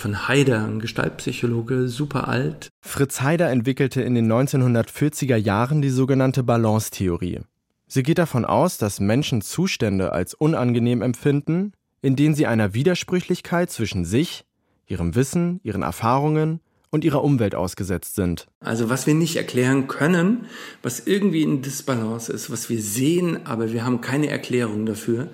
von 0.00 0.26
Haider, 0.28 0.64
ein 0.64 0.80
Gestaltpsychologe, 0.80 1.88
super 1.88 2.26
alt. 2.26 2.70
Fritz 2.80 3.20
Haider 3.20 3.50
entwickelte 3.50 4.00
in 4.00 4.14
den 4.14 4.32
1940er 4.32 5.36
Jahren 5.36 5.82
die 5.82 5.90
sogenannte 5.90 6.42
Balance-Theorie. 6.42 7.40
Sie 7.86 8.02
geht 8.02 8.18
davon 8.18 8.44
aus, 8.44 8.78
dass 8.78 8.98
Menschen 8.98 9.42
Zustände 9.42 10.12
als 10.12 10.32
unangenehm 10.32 11.02
empfinden, 11.02 11.72
in 12.00 12.16
denen 12.16 12.34
sie 12.34 12.46
einer 12.46 12.72
Widersprüchlichkeit 12.72 13.70
zwischen 13.70 14.04
sich, 14.04 14.44
ihrem 14.86 15.14
Wissen, 15.14 15.60
ihren 15.64 15.82
Erfahrungen 15.82 16.60
und 16.90 17.04
ihrer 17.04 17.22
Umwelt 17.22 17.54
ausgesetzt 17.54 18.14
sind. 18.14 18.46
Also 18.60 18.88
was 18.88 19.06
wir 19.06 19.14
nicht 19.14 19.36
erklären 19.36 19.86
können, 19.86 20.46
was 20.82 21.06
irgendwie 21.06 21.42
in 21.42 21.62
Disbalance 21.62 22.32
ist, 22.32 22.50
was 22.50 22.70
wir 22.70 22.80
sehen, 22.80 23.46
aber 23.46 23.72
wir 23.72 23.84
haben 23.84 24.00
keine 24.00 24.30
Erklärung 24.30 24.86
dafür 24.86 25.28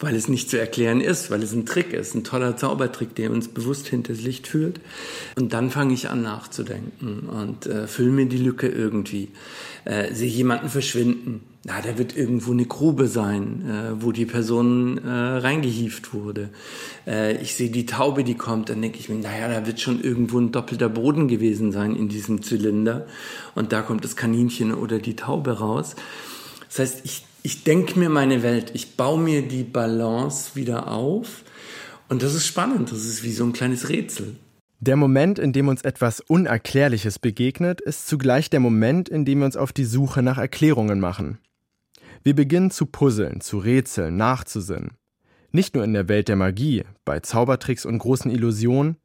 weil 0.00 0.16
es 0.16 0.28
nicht 0.28 0.48
zu 0.50 0.58
erklären 0.58 1.00
ist, 1.00 1.30
weil 1.30 1.42
es 1.42 1.52
ein 1.52 1.66
Trick 1.66 1.92
ist, 1.92 2.14
ein 2.14 2.24
toller 2.24 2.56
Zaubertrick, 2.56 3.14
der 3.14 3.30
uns 3.30 3.48
bewusst 3.48 3.86
hinters 3.88 4.22
Licht 4.22 4.46
führt. 4.46 4.80
Und 5.36 5.52
dann 5.52 5.70
fange 5.70 5.92
ich 5.92 6.08
an 6.08 6.22
nachzudenken 6.22 7.28
und 7.28 7.66
äh, 7.66 7.86
fülle 7.86 8.10
mir 8.10 8.26
die 8.26 8.38
Lücke 8.38 8.66
irgendwie. 8.66 9.28
Äh, 9.84 10.14
sehe 10.14 10.28
jemanden 10.28 10.70
verschwinden. 10.70 11.42
Na, 11.64 11.82
da 11.82 11.98
wird 11.98 12.16
irgendwo 12.16 12.52
eine 12.52 12.64
Grube 12.64 13.06
sein, 13.06 13.64
äh, 13.68 14.02
wo 14.02 14.12
die 14.12 14.24
Person 14.24 14.96
äh, 14.98 15.10
reingehieft 15.10 16.14
wurde. 16.14 16.48
Äh, 17.06 17.36
ich 17.42 17.54
sehe 17.54 17.68
die 17.68 17.84
Taube, 17.84 18.24
die 18.24 18.34
kommt, 18.34 18.70
dann 18.70 18.80
denke 18.80 18.98
ich 18.98 19.10
mir, 19.10 19.16
naja, 19.16 19.48
da 19.48 19.66
wird 19.66 19.80
schon 19.80 20.02
irgendwo 20.02 20.38
ein 20.38 20.52
doppelter 20.52 20.88
Boden 20.88 21.28
gewesen 21.28 21.72
sein 21.72 21.94
in 21.94 22.08
diesem 22.08 22.42
Zylinder. 22.42 23.06
Und 23.54 23.72
da 23.72 23.82
kommt 23.82 24.04
das 24.04 24.16
Kaninchen 24.16 24.72
oder 24.72 24.98
die 24.98 25.16
Taube 25.16 25.58
raus. 25.58 25.96
Das 26.68 26.78
heißt, 26.78 27.00
ich 27.04 27.24
ich 27.42 27.64
denke 27.64 27.98
mir 27.98 28.08
meine 28.08 28.42
Welt, 28.42 28.70
ich 28.74 28.96
baue 28.96 29.20
mir 29.20 29.46
die 29.46 29.64
Balance 29.64 30.54
wieder 30.54 30.88
auf. 30.88 31.44
Und 32.08 32.22
das 32.22 32.34
ist 32.34 32.46
spannend, 32.46 32.90
das 32.90 33.04
ist 33.04 33.22
wie 33.22 33.32
so 33.32 33.44
ein 33.44 33.52
kleines 33.52 33.88
Rätsel. 33.88 34.36
Der 34.80 34.96
Moment, 34.96 35.38
in 35.38 35.52
dem 35.52 35.68
uns 35.68 35.82
etwas 35.82 36.20
Unerklärliches 36.20 37.18
begegnet, 37.18 37.80
ist 37.80 38.08
zugleich 38.08 38.48
der 38.50 38.60
Moment, 38.60 39.08
in 39.08 39.24
dem 39.24 39.40
wir 39.40 39.44
uns 39.44 39.56
auf 39.56 39.72
die 39.72 39.84
Suche 39.84 40.22
nach 40.22 40.38
Erklärungen 40.38 41.00
machen. 41.00 41.38
Wir 42.22 42.34
beginnen 42.34 42.70
zu 42.70 42.86
puzzeln, 42.86 43.40
zu 43.40 43.58
rätseln, 43.58 44.16
nachzusinnen. 44.16 44.92
Nicht 45.52 45.74
nur 45.74 45.84
in 45.84 45.92
der 45.92 46.08
Welt 46.08 46.28
der 46.28 46.36
Magie, 46.36 46.84
bei 47.04 47.20
Zaubertricks 47.20 47.84
und 47.84 47.98
großen 47.98 48.30
Illusionen. 48.30 48.96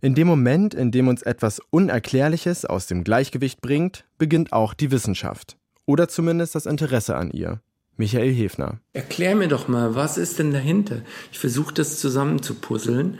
In 0.00 0.14
dem 0.14 0.28
Moment, 0.28 0.74
in 0.74 0.90
dem 0.90 1.08
uns 1.08 1.22
etwas 1.22 1.60
Unerklärliches 1.70 2.64
aus 2.64 2.86
dem 2.86 3.04
Gleichgewicht 3.04 3.60
bringt, 3.60 4.04
beginnt 4.18 4.52
auch 4.52 4.74
die 4.74 4.90
Wissenschaft. 4.90 5.56
Oder 5.86 6.08
zumindest 6.08 6.54
das 6.54 6.66
Interesse 6.66 7.16
an 7.16 7.30
ihr. 7.30 7.60
Michael 7.98 8.32
Hefner. 8.32 8.80
Erklär 8.92 9.34
mir 9.34 9.48
doch 9.48 9.66
mal, 9.68 9.94
was 9.96 10.18
ist 10.18 10.38
denn 10.38 10.52
dahinter? 10.52 11.02
Ich 11.32 11.38
versuche 11.38 11.74
das 11.74 11.98
zusammen 11.98 12.42
zu 12.42 12.54
puzzeln. 12.54 13.18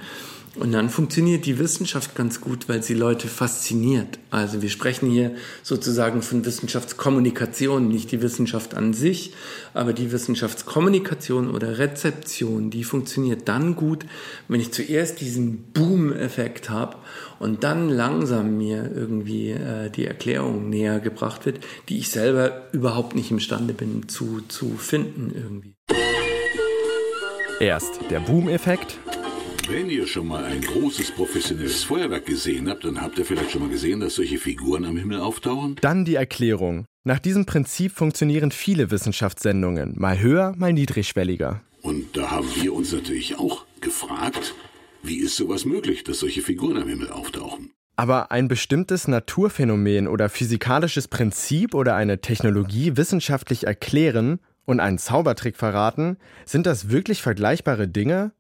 Und 0.59 0.73
dann 0.73 0.91
funktioniert 0.91 1.47
die 1.47 1.59
Wissenschaft 1.59 2.17
ganz 2.17 2.41
gut, 2.41 2.69
weil 2.69 2.83
sie 2.83 2.95
Leute 2.95 3.29
fasziniert. 3.29 4.19
Also 4.31 4.61
wir 4.61 4.71
sprechen 4.71 5.09
hier 5.09 5.37
sozusagen 5.63 6.21
von 6.21 6.45
Wissenschaftskommunikation, 6.45 7.87
nicht 7.87 8.11
die 8.11 8.23
Wissenschaft 8.23 8.75
an 8.75 8.93
sich, 8.93 9.35
aber 9.73 9.93
die 9.93 10.11
Wissenschaftskommunikation 10.11 11.51
oder 11.51 11.79
Rezeption, 11.79 12.71
die 12.71 12.83
funktioniert 12.83 13.49
dann 13.49 13.77
gut, 13.77 14.05
wenn 14.49 14.61
ich 14.61 14.73
zuerst 14.73 15.21
diesen 15.21 15.71
Boom-Effekt 15.73 16.71
habe 16.71 16.97
und 17.39 17.63
dann 17.63 17.89
langsam 17.89 18.59
mir 18.59 18.91
irgendwie 18.93 19.51
äh, 19.51 19.91
die 19.91 20.07
Erklärung 20.07 20.69
näher 20.69 20.99
gebracht 20.99 21.47
wird, 21.47 21.61
die 21.89 21.99
ich 21.99 22.11
selber 22.11 22.67
überhaupt 22.73 23.15
nicht 23.15 23.31
imstande 23.31 23.75
bin 23.75 24.09
zu, 24.09 24.41
zu 24.49 24.77
finden 24.77 25.31
irgendwie. 25.33 25.75
Erst 27.61 28.01
der 28.11 28.21
Boom-Effekt 28.21 28.99
wenn 29.69 29.91
ihr 29.91 30.07
schon 30.07 30.27
mal 30.27 30.45
ein 30.45 30.63
großes 30.63 31.11
professionelles 31.11 31.85
Feuerwerk 31.85 32.27
gesehen 32.27 32.69
habt, 32.69 32.85
dann 32.85 33.01
habt 33.01 33.19
ihr 33.19 33.25
vielleicht 33.25 33.51
schon 33.51 33.63
mal 33.63 33.71
gesehen, 33.71 34.01
dass 34.01 34.15
solche 34.15 34.39
Figuren 34.39 34.85
am 34.85 34.97
Himmel 34.97 35.21
auftauchen. 35.21 35.77
Dann 35.81 36.05
die 36.05 36.15
Erklärung. 36.15 36.87
Nach 37.05 37.19
diesem 37.19 37.45
Prinzip 37.45 37.93
funktionieren 37.93 38.51
viele 38.51 38.91
Wissenschaftssendungen, 38.91 39.95
mal 39.99 40.21
höher, 40.21 40.55
mal 40.57 40.73
niedrigschwelliger. 40.73 41.61
Und 41.83 42.17
da 42.17 42.31
haben 42.31 42.49
wir 42.55 42.73
uns 42.73 42.93
natürlich 42.93 43.39
auch 43.39 43.67
gefragt, 43.81 44.55
wie 45.03 45.19
ist 45.19 45.37
sowas 45.37 45.65
möglich, 45.65 46.03
dass 46.05 46.21
solche 46.21 46.43
Figuren 46.43 46.77
am 46.77 46.89
Himmel 46.89 47.11
auftauchen? 47.11 47.71
Aber 47.97 48.31
ein 48.31 48.49
bestimmtes 48.49 49.09
Naturphänomen 49.09 50.09
oder 50.09 50.29
physikalisches 50.29 51.09
Prinzip 51.09 51.75
oder 51.75 51.95
eine 51.95 52.21
Technologie 52.21 52.97
wissenschaftlich 52.97 53.67
erklären 53.67 54.39
und 54.65 54.81
einen 54.81 54.99
Zaubertrick 54.99 55.57
verraten, 55.57 56.17
sind 56.45 56.67
das 56.67 56.91
wirklich 56.91 57.23
vergleichbare 57.23 57.89
Dinge? 57.89 58.33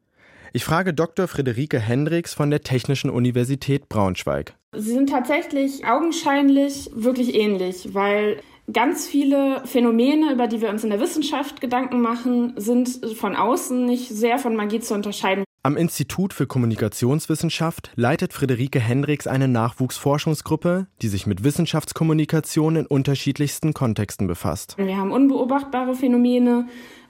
Ich 0.52 0.64
frage 0.64 0.94
Dr. 0.94 1.28
Friederike 1.28 1.78
Hendricks 1.78 2.32
von 2.32 2.50
der 2.50 2.62
Technischen 2.62 3.10
Universität 3.10 3.88
Braunschweig. 3.88 4.54
Sie 4.72 4.92
sind 4.92 5.10
tatsächlich 5.10 5.86
augenscheinlich 5.86 6.90
wirklich 6.94 7.34
ähnlich, 7.34 7.90
weil 7.92 8.40
ganz 8.72 9.06
viele 9.06 9.62
Phänomene, 9.66 10.32
über 10.32 10.46
die 10.46 10.60
wir 10.60 10.70
uns 10.70 10.84
in 10.84 10.90
der 10.90 11.00
Wissenschaft 11.00 11.60
Gedanken 11.60 12.00
machen, 12.00 12.54
sind 12.56 13.00
von 13.16 13.36
außen 13.36 13.84
nicht 13.84 14.08
sehr 14.08 14.38
von 14.38 14.56
Magie 14.56 14.80
zu 14.80 14.94
unterscheiden. 14.94 15.44
Am 15.62 15.76
Institut 15.76 16.32
für 16.32 16.46
Kommunikationswissenschaft 16.46 17.90
leitet 17.96 18.32
Friederike 18.32 18.80
Hendricks 18.80 19.26
eine 19.26 19.48
Nachwuchsforschungsgruppe, 19.48 20.86
die 21.02 21.08
sich 21.08 21.26
mit 21.26 21.44
Wissenschaftskommunikation 21.44 22.76
in 22.76 22.86
unterschiedlichsten 22.86 23.74
Kontexten 23.74 24.26
befasst. 24.26 24.76
Wir 24.78 24.96
haben 24.96 25.12
unbeobachtbare 25.12 25.94
Phänomene, 25.94 26.68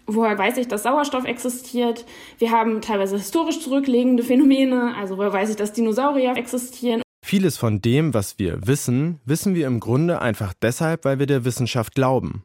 woher 0.08 0.36
weiß 0.36 0.56
ich, 0.56 0.66
dass 0.66 0.82
Sauerstoff 0.82 1.24
existiert. 1.24 2.04
Wir 2.38 2.50
haben 2.50 2.80
teilweise 2.80 3.16
historisch 3.16 3.60
zurückliegende 3.60 4.24
Phänomene, 4.24 4.94
also 4.96 5.16
woher 5.18 5.32
weiß 5.32 5.50
ich, 5.50 5.56
dass 5.56 5.72
Dinosaurier 5.72 6.36
existieren. 6.36 7.02
Vieles 7.24 7.58
von 7.58 7.80
dem, 7.82 8.14
was 8.14 8.38
wir 8.38 8.66
wissen, 8.66 9.20
wissen 9.24 9.54
wir 9.54 9.66
im 9.66 9.80
Grunde 9.80 10.22
einfach 10.22 10.54
deshalb, 10.54 11.04
weil 11.04 11.18
wir 11.18 11.26
der 11.26 11.44
Wissenschaft 11.44 11.94
glauben. 11.94 12.44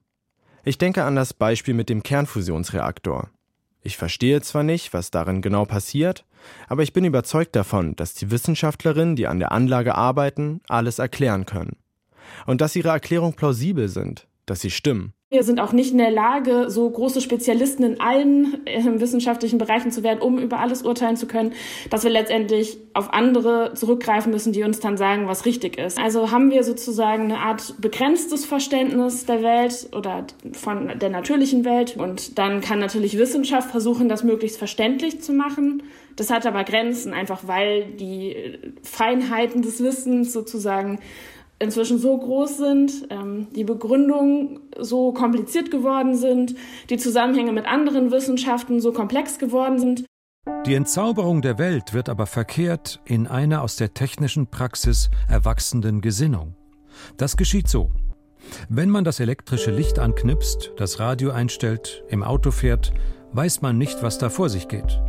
Ich 0.66 0.78
denke 0.78 1.04
an 1.04 1.16
das 1.16 1.34
Beispiel 1.34 1.74
mit 1.74 1.90
dem 1.90 2.04
Kernfusionsreaktor. 2.04 3.30
Ich 3.82 3.98
verstehe 3.98 4.42
zwar 4.42 4.64
nicht, 4.64 4.94
was 4.94 5.12
darin 5.12 5.42
genau 5.42 5.66
passiert, 5.66 6.26
aber 6.68 6.84
ich 6.84 6.94
bin 6.94 7.06
überzeugt 7.06 7.56
davon, 7.56 7.96
dass 7.96 8.14
die 8.14 8.32
Wissenschaftlerinnen, 8.32 9.16
die 9.16 9.28
an 9.28 9.40
der 9.40 9.52
Anlage 9.52 9.96
arbeiten, 9.96 10.62
alles 10.68 11.00
erklären 11.00 11.46
können. 11.46 11.78
Und 12.46 12.62
dass 12.62 12.76
ihre 12.76 12.90
Erklärungen 12.90 13.36
plausibel 13.36 13.88
sind, 13.90 14.28
dass 14.46 14.62
sie 14.62 14.72
stimmen. 14.72 15.14
Wir 15.34 15.42
sind 15.42 15.60
auch 15.60 15.74
nicht 15.74 15.94
in 15.94 15.98
der 15.98 16.12
Lage, 16.12 16.70
so 16.70 16.88
große 16.88 17.20
Spezialisten 17.20 17.82
in 17.82 18.00
allen 18.00 18.68
äh, 18.68 18.84
wissenschaftlichen 19.00 19.58
Bereichen 19.58 19.90
zu 19.90 20.04
werden, 20.04 20.22
um 20.22 20.38
über 20.38 20.60
alles 20.60 20.84
urteilen 20.84 21.18
zu 21.18 21.26
können, 21.26 21.54
dass 21.90 22.04
wir 22.04 22.12
letztendlich 22.12 22.78
auf 22.94 23.12
andere 23.12 23.74
zurückgreifen 23.74 24.32
müssen, 24.32 24.54
die 24.54 24.62
uns 24.62 24.80
dann 24.80 24.96
sagen, 24.96 25.28
was 25.28 25.48
richtig 25.48 25.80
ist. 25.80 25.98
Also 25.98 26.30
haben 26.30 26.52
wir 26.52 26.64
sozusagen 26.64 27.24
eine 27.24 27.40
Art 27.40 27.74
begrenztes 27.82 28.46
Verständnis 28.46 29.26
der 29.26 29.42
Welt 29.42 29.90
oder 29.98 30.28
von 30.52 31.00
der 31.00 31.10
natürlichen 31.10 31.66
Welt. 31.66 31.98
Und 31.98 32.38
dann 32.38 32.62
kann 32.62 32.78
natürlich 32.78 33.18
Wissenschaft 33.18 33.72
versuchen, 33.72 34.10
das 34.10 34.24
möglichst 34.24 34.60
verständlich 34.60 35.24
zu 35.24 35.34
machen. 35.34 35.82
Das 36.16 36.30
hat 36.30 36.46
aber 36.46 36.64
Grenzen, 36.64 37.12
einfach 37.12 37.48
weil 37.48 37.86
die 37.86 38.36
Feinheiten 38.84 39.64
des 39.64 39.84
Wissens 39.84 40.32
sozusagen 40.32 41.00
inzwischen 41.60 41.98
so 41.98 42.18
groß 42.18 42.58
sind, 42.58 43.08
ähm, 43.10 43.48
die 43.56 43.64
Begründungen 43.64 44.60
so 44.80 45.14
kompliziert 45.14 45.72
geworden 45.72 46.16
sind, 46.16 46.56
die 46.90 46.98
Zusammenhänge 46.98 47.52
mit 47.52 47.66
anderen 47.66 48.12
Wissenschaften 48.12 48.82
so 48.82 48.92
komplex 48.92 49.40
geworden 49.40 49.80
sind. 49.80 50.06
Die 50.66 50.74
Entzauberung 50.74 51.42
der 51.42 51.58
Welt 51.58 51.94
wird 51.94 52.10
aber 52.10 52.26
verkehrt 52.26 53.00
in 53.06 53.28
einer 53.28 53.62
aus 53.62 53.78
der 53.78 53.94
technischen 53.94 54.48
Praxis 54.48 55.10
erwachsenden 55.30 56.02
Gesinnung. 56.02 56.56
Das 57.18 57.38
geschieht 57.38 57.70
so. 57.70 57.92
Wenn 58.68 58.90
man 58.90 59.06
das 59.06 59.22
elektrische 59.22 59.72
Licht 59.72 60.00
anknipst, 60.00 60.74
das 60.76 61.00
Radio 61.00 61.32
einstellt, 61.32 62.04
im 62.10 62.24
Auto 62.24 62.52
fährt 62.52 62.94
weiß 63.34 63.62
man 63.62 63.78
nicht, 63.78 64.02
was 64.04 64.18
da 64.18 64.30
vor 64.30 64.50
sich 64.50 64.68
geht. 64.68 65.02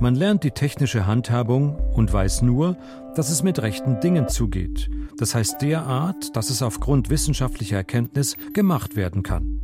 Man 0.00 0.14
lernt 0.14 0.44
die 0.44 0.50
technische 0.50 1.06
Handhabung 1.06 1.76
und 1.94 2.12
weiß 2.12 2.42
nur, 2.42 2.76
dass 3.14 3.30
es 3.30 3.42
mit 3.42 3.60
rechten 3.60 4.00
Dingen 4.00 4.28
zugeht. 4.28 4.90
Das 5.18 5.34
heißt 5.34 5.60
derart, 5.62 6.36
dass 6.36 6.50
es 6.50 6.62
aufgrund 6.62 7.10
wissenschaftlicher 7.10 7.76
Erkenntnis 7.76 8.36
gemacht 8.54 8.94
werden 8.96 9.22
kann. 9.22 9.60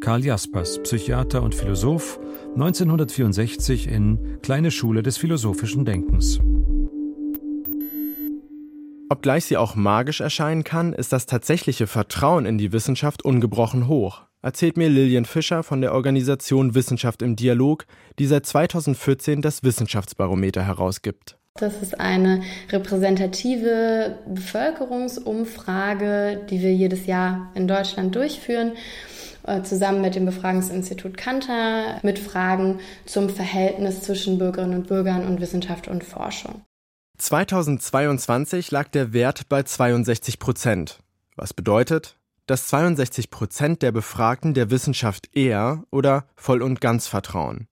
Karl 0.00 0.24
Jaspers, 0.24 0.82
Psychiater 0.82 1.42
und 1.42 1.54
Philosoph, 1.54 2.20
1964 2.54 3.88
in 3.88 4.38
Kleine 4.42 4.70
Schule 4.70 5.02
des 5.02 5.18
philosophischen 5.18 5.84
Denkens. 5.84 6.40
Obgleich 9.10 9.46
sie 9.46 9.56
auch 9.56 9.74
magisch 9.74 10.20
erscheinen 10.20 10.64
kann, 10.64 10.92
ist 10.92 11.12
das 11.12 11.26
tatsächliche 11.26 11.86
Vertrauen 11.86 12.46
in 12.46 12.58
die 12.58 12.72
Wissenschaft 12.72 13.24
ungebrochen 13.24 13.88
hoch, 13.88 14.27
erzählt 14.42 14.76
mir 14.76 14.88
Lilian 14.88 15.24
Fischer 15.24 15.62
von 15.62 15.80
der 15.80 15.94
Organisation 15.94 16.74
Wissenschaft 16.74 17.22
im 17.22 17.36
Dialog, 17.36 17.86
die 18.18 18.26
seit 18.26 18.46
2014 18.46 19.42
das 19.42 19.62
Wissenschaftsbarometer 19.62 20.66
herausgibt. 20.66 21.38
Das 21.60 21.82
ist 21.82 21.98
eine 21.98 22.42
repräsentative 22.70 24.16
Bevölkerungsumfrage, 24.28 26.46
die 26.48 26.62
wir 26.62 26.72
jedes 26.72 27.06
Jahr 27.06 27.50
in 27.54 27.66
Deutschland 27.66 28.14
durchführen, 28.14 28.74
äh, 29.42 29.62
zusammen 29.62 30.00
mit 30.00 30.14
dem 30.14 30.26
Befragungsinstitut 30.26 31.16
Kantar, 31.16 31.98
mit 32.02 32.20
Fragen 32.20 32.78
zum 33.06 33.28
Verhältnis 33.28 34.02
zwischen 34.02 34.38
Bürgerinnen 34.38 34.74
und 34.74 34.86
Bürgern 34.86 35.26
und 35.26 35.40
Wissenschaft 35.40 35.88
und 35.88 36.04
Forschung. 36.04 36.62
2022 37.18 38.70
lag 38.70 38.86
der 38.88 39.12
Wert 39.12 39.48
bei 39.48 39.64
62 39.64 40.38
Prozent, 40.38 41.00
was 41.34 41.52
bedeutet, 41.52 42.17
dass 42.48 42.66
62 42.66 43.30
Prozent 43.30 43.82
der 43.82 43.92
Befragten 43.92 44.54
der 44.54 44.70
Wissenschaft 44.70 45.28
eher 45.36 45.84
oder 45.90 46.26
voll 46.34 46.62
und 46.62 46.80
ganz 46.80 47.06
vertrauen. 47.06 47.68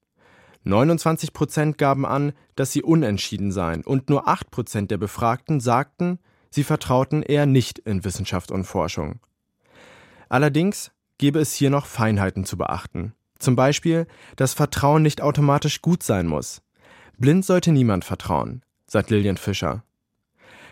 29 0.62 1.32
Prozent 1.32 1.78
gaben 1.78 2.06
an, 2.06 2.32
dass 2.54 2.72
sie 2.72 2.82
unentschieden 2.82 3.52
seien 3.52 3.82
und 3.82 4.08
nur 4.08 4.28
8 4.28 4.50
Prozent 4.50 4.90
der 4.90 4.98
Befragten 4.98 5.60
sagten, 5.60 6.18
sie 6.50 6.62
vertrauten 6.62 7.22
eher 7.22 7.46
nicht 7.46 7.78
in 7.80 8.04
Wissenschaft 8.04 8.50
und 8.50 8.64
Forschung. 8.64 9.20
Allerdings 10.28 10.92
gäbe 11.18 11.40
es 11.40 11.54
hier 11.54 11.70
noch 11.70 11.86
Feinheiten 11.86 12.44
zu 12.44 12.56
beachten. 12.56 13.14
Zum 13.38 13.56
Beispiel, 13.56 14.06
dass 14.36 14.54
Vertrauen 14.54 15.02
nicht 15.02 15.20
automatisch 15.20 15.82
gut 15.82 16.02
sein 16.02 16.26
muss. 16.26 16.62
Blind 17.18 17.44
sollte 17.44 17.72
niemand 17.72 18.04
vertrauen 18.04 18.62
sagt 18.86 19.10
Lilian 19.10 19.36
Fischer. 19.36 19.82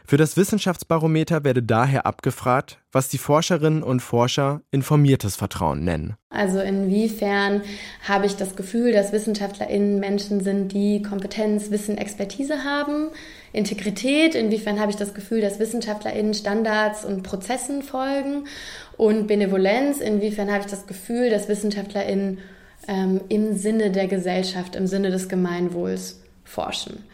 Für 0.07 0.19
das 0.19 0.37
Wissenschaftsbarometer 0.37 1.45
werde 1.45 1.63
daher 1.63 2.05
abgefragt, 2.05 2.79
was 2.93 3.09
die 3.09 3.17
Forscherinnen 3.17 3.83
und 3.83 4.01
Forscher 4.01 4.61
informiertes 4.71 5.35
Vertrauen 5.35 5.83
nennen. 5.83 6.15
Also 6.29 6.61
inwiefern 6.61 7.63
habe 8.07 8.27
ich 8.27 8.37
das 8.37 8.55
Gefühl, 8.55 8.93
dass 8.93 9.13
WissenschaftlerInnen 9.13 10.01
Menschen 10.01 10.43
sind, 10.43 10.73
die 10.73 11.01
Kompetenz, 11.01 11.71
Wissen, 11.71 11.97
Expertise 11.97 12.65
haben, 12.65 13.09
Integrität, 13.55 14.35
inwiefern 14.35 14.79
habe 14.79 14.91
ich 14.91 14.97
das 14.99 15.15
Gefühl, 15.15 15.41
dass 15.41 15.59
WissenschaftlerInnen 15.59 16.35
Standards 16.35 17.07
und 17.07 17.23
Prozessen 17.23 17.83
folgen 17.83 18.47
und 18.99 19.27
Benevolenz, 19.27 20.01
inwiefern 20.01 20.53
habe 20.53 20.65
ich 20.65 20.71
das 20.71 20.87
Gefühl, 20.87 21.31
dass 21.31 21.49
WissenschaftlerInnen 21.49 22.41
ähm, 22.89 23.23
im 23.31 23.57
Sinne 23.57 23.91
der 23.91 24.07
Gesellschaft, 24.07 24.77
im 24.77 24.87
Sinne 24.87 25.11
des 25.11 25.31
Gemeinwohls 25.31 26.21
forschen. 26.45 27.05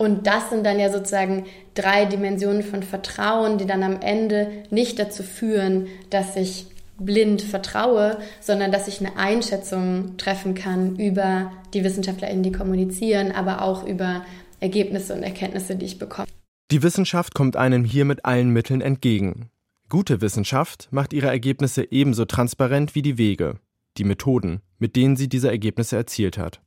Und 0.00 0.26
das 0.26 0.48
sind 0.48 0.64
dann 0.64 0.80
ja 0.80 0.90
sozusagen 0.90 1.44
drei 1.74 2.06
Dimensionen 2.06 2.62
von 2.62 2.82
Vertrauen, 2.82 3.58
die 3.58 3.66
dann 3.66 3.82
am 3.82 4.00
Ende 4.00 4.50
nicht 4.70 4.98
dazu 4.98 5.22
führen, 5.22 5.88
dass 6.08 6.36
ich 6.36 6.68
blind 6.98 7.42
vertraue, 7.42 8.16
sondern 8.40 8.72
dass 8.72 8.88
ich 8.88 9.00
eine 9.00 9.18
Einschätzung 9.18 10.16
treffen 10.16 10.54
kann 10.54 10.96
über 10.96 11.52
die 11.74 11.84
WissenschaftlerInnen, 11.84 12.42
die 12.42 12.50
kommunizieren, 12.50 13.30
aber 13.30 13.60
auch 13.60 13.86
über 13.86 14.24
Ergebnisse 14.58 15.12
und 15.12 15.22
Erkenntnisse, 15.22 15.76
die 15.76 15.84
ich 15.84 15.98
bekomme. 15.98 16.28
Die 16.70 16.82
Wissenschaft 16.82 17.34
kommt 17.34 17.56
einem 17.56 17.84
hier 17.84 18.06
mit 18.06 18.24
allen 18.24 18.48
Mitteln 18.48 18.80
entgegen. 18.80 19.50
Gute 19.90 20.22
Wissenschaft 20.22 20.88
macht 20.90 21.12
ihre 21.12 21.28
Ergebnisse 21.28 21.92
ebenso 21.92 22.24
transparent 22.24 22.94
wie 22.94 23.02
die 23.02 23.18
Wege, 23.18 23.56
die 23.98 24.04
Methoden, 24.04 24.62
mit 24.78 24.96
denen 24.96 25.16
sie 25.16 25.28
diese 25.28 25.50
Ergebnisse 25.50 25.96
erzielt 25.96 26.38
hat. 26.38 26.62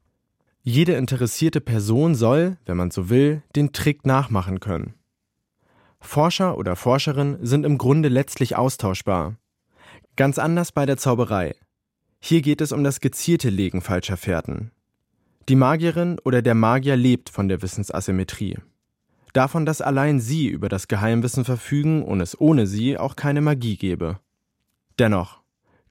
Jede 0.66 0.94
interessierte 0.94 1.60
Person 1.60 2.16
soll, 2.16 2.58
wenn 2.66 2.78
man 2.78 2.90
so 2.90 3.10
will, 3.10 3.44
den 3.54 3.74
Trick 3.74 4.06
nachmachen 4.06 4.62
können. 4.62 4.94
Forscher 6.00 6.58
oder 6.58 6.78
Forscherin 6.78 7.38
sind 7.42 7.66
im 7.66 7.78
Grunde 7.78 8.08
letztlich 8.08 8.56
austauschbar. 8.56 9.36
Ganz 10.16 10.38
anders 10.38 10.72
bei 10.72 10.86
der 10.86 10.96
Zauberei. 10.96 11.56
Hier 12.22 12.42
geht 12.42 12.62
es 12.62 12.72
um 12.72 12.86
das 12.86 13.02
gezielte 13.02 13.50
Legen 13.50 13.82
falscher 13.82 14.16
Fährten. 14.16 14.72
Die 15.50 15.58
Magierin 15.58 16.18
oder 16.24 16.42
der 16.42 16.56
Magier 16.56 16.96
lebt 16.96 17.30
von 17.30 17.50
der 17.50 17.62
Wissensasymmetrie. 17.62 18.58
Davon, 19.34 19.66
dass 19.66 19.82
allein 19.82 20.22
sie 20.22 20.48
über 20.48 20.70
das 20.70 20.88
Geheimwissen 20.88 21.44
verfügen 21.44 22.04
und 22.04 22.22
es 22.22 22.40
ohne 22.40 22.68
sie 22.68 22.98
auch 22.98 23.18
keine 23.18 23.42
Magie 23.42 23.76
gäbe. 23.76 24.20
Dennoch, 24.98 25.42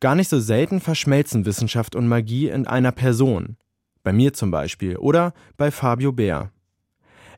gar 0.00 0.14
nicht 0.14 0.30
so 0.30 0.40
selten 0.40 0.80
verschmelzen 0.80 1.44
Wissenschaft 1.44 1.94
und 1.94 2.08
Magie 2.08 2.48
in 2.48 2.66
einer 2.66 2.92
Person, 2.92 3.58
bei 4.02 4.12
mir 4.12 4.32
zum 4.32 4.50
Beispiel 4.50 4.96
oder 4.96 5.34
bei 5.56 5.70
Fabio 5.70 6.12
Bär. 6.12 6.52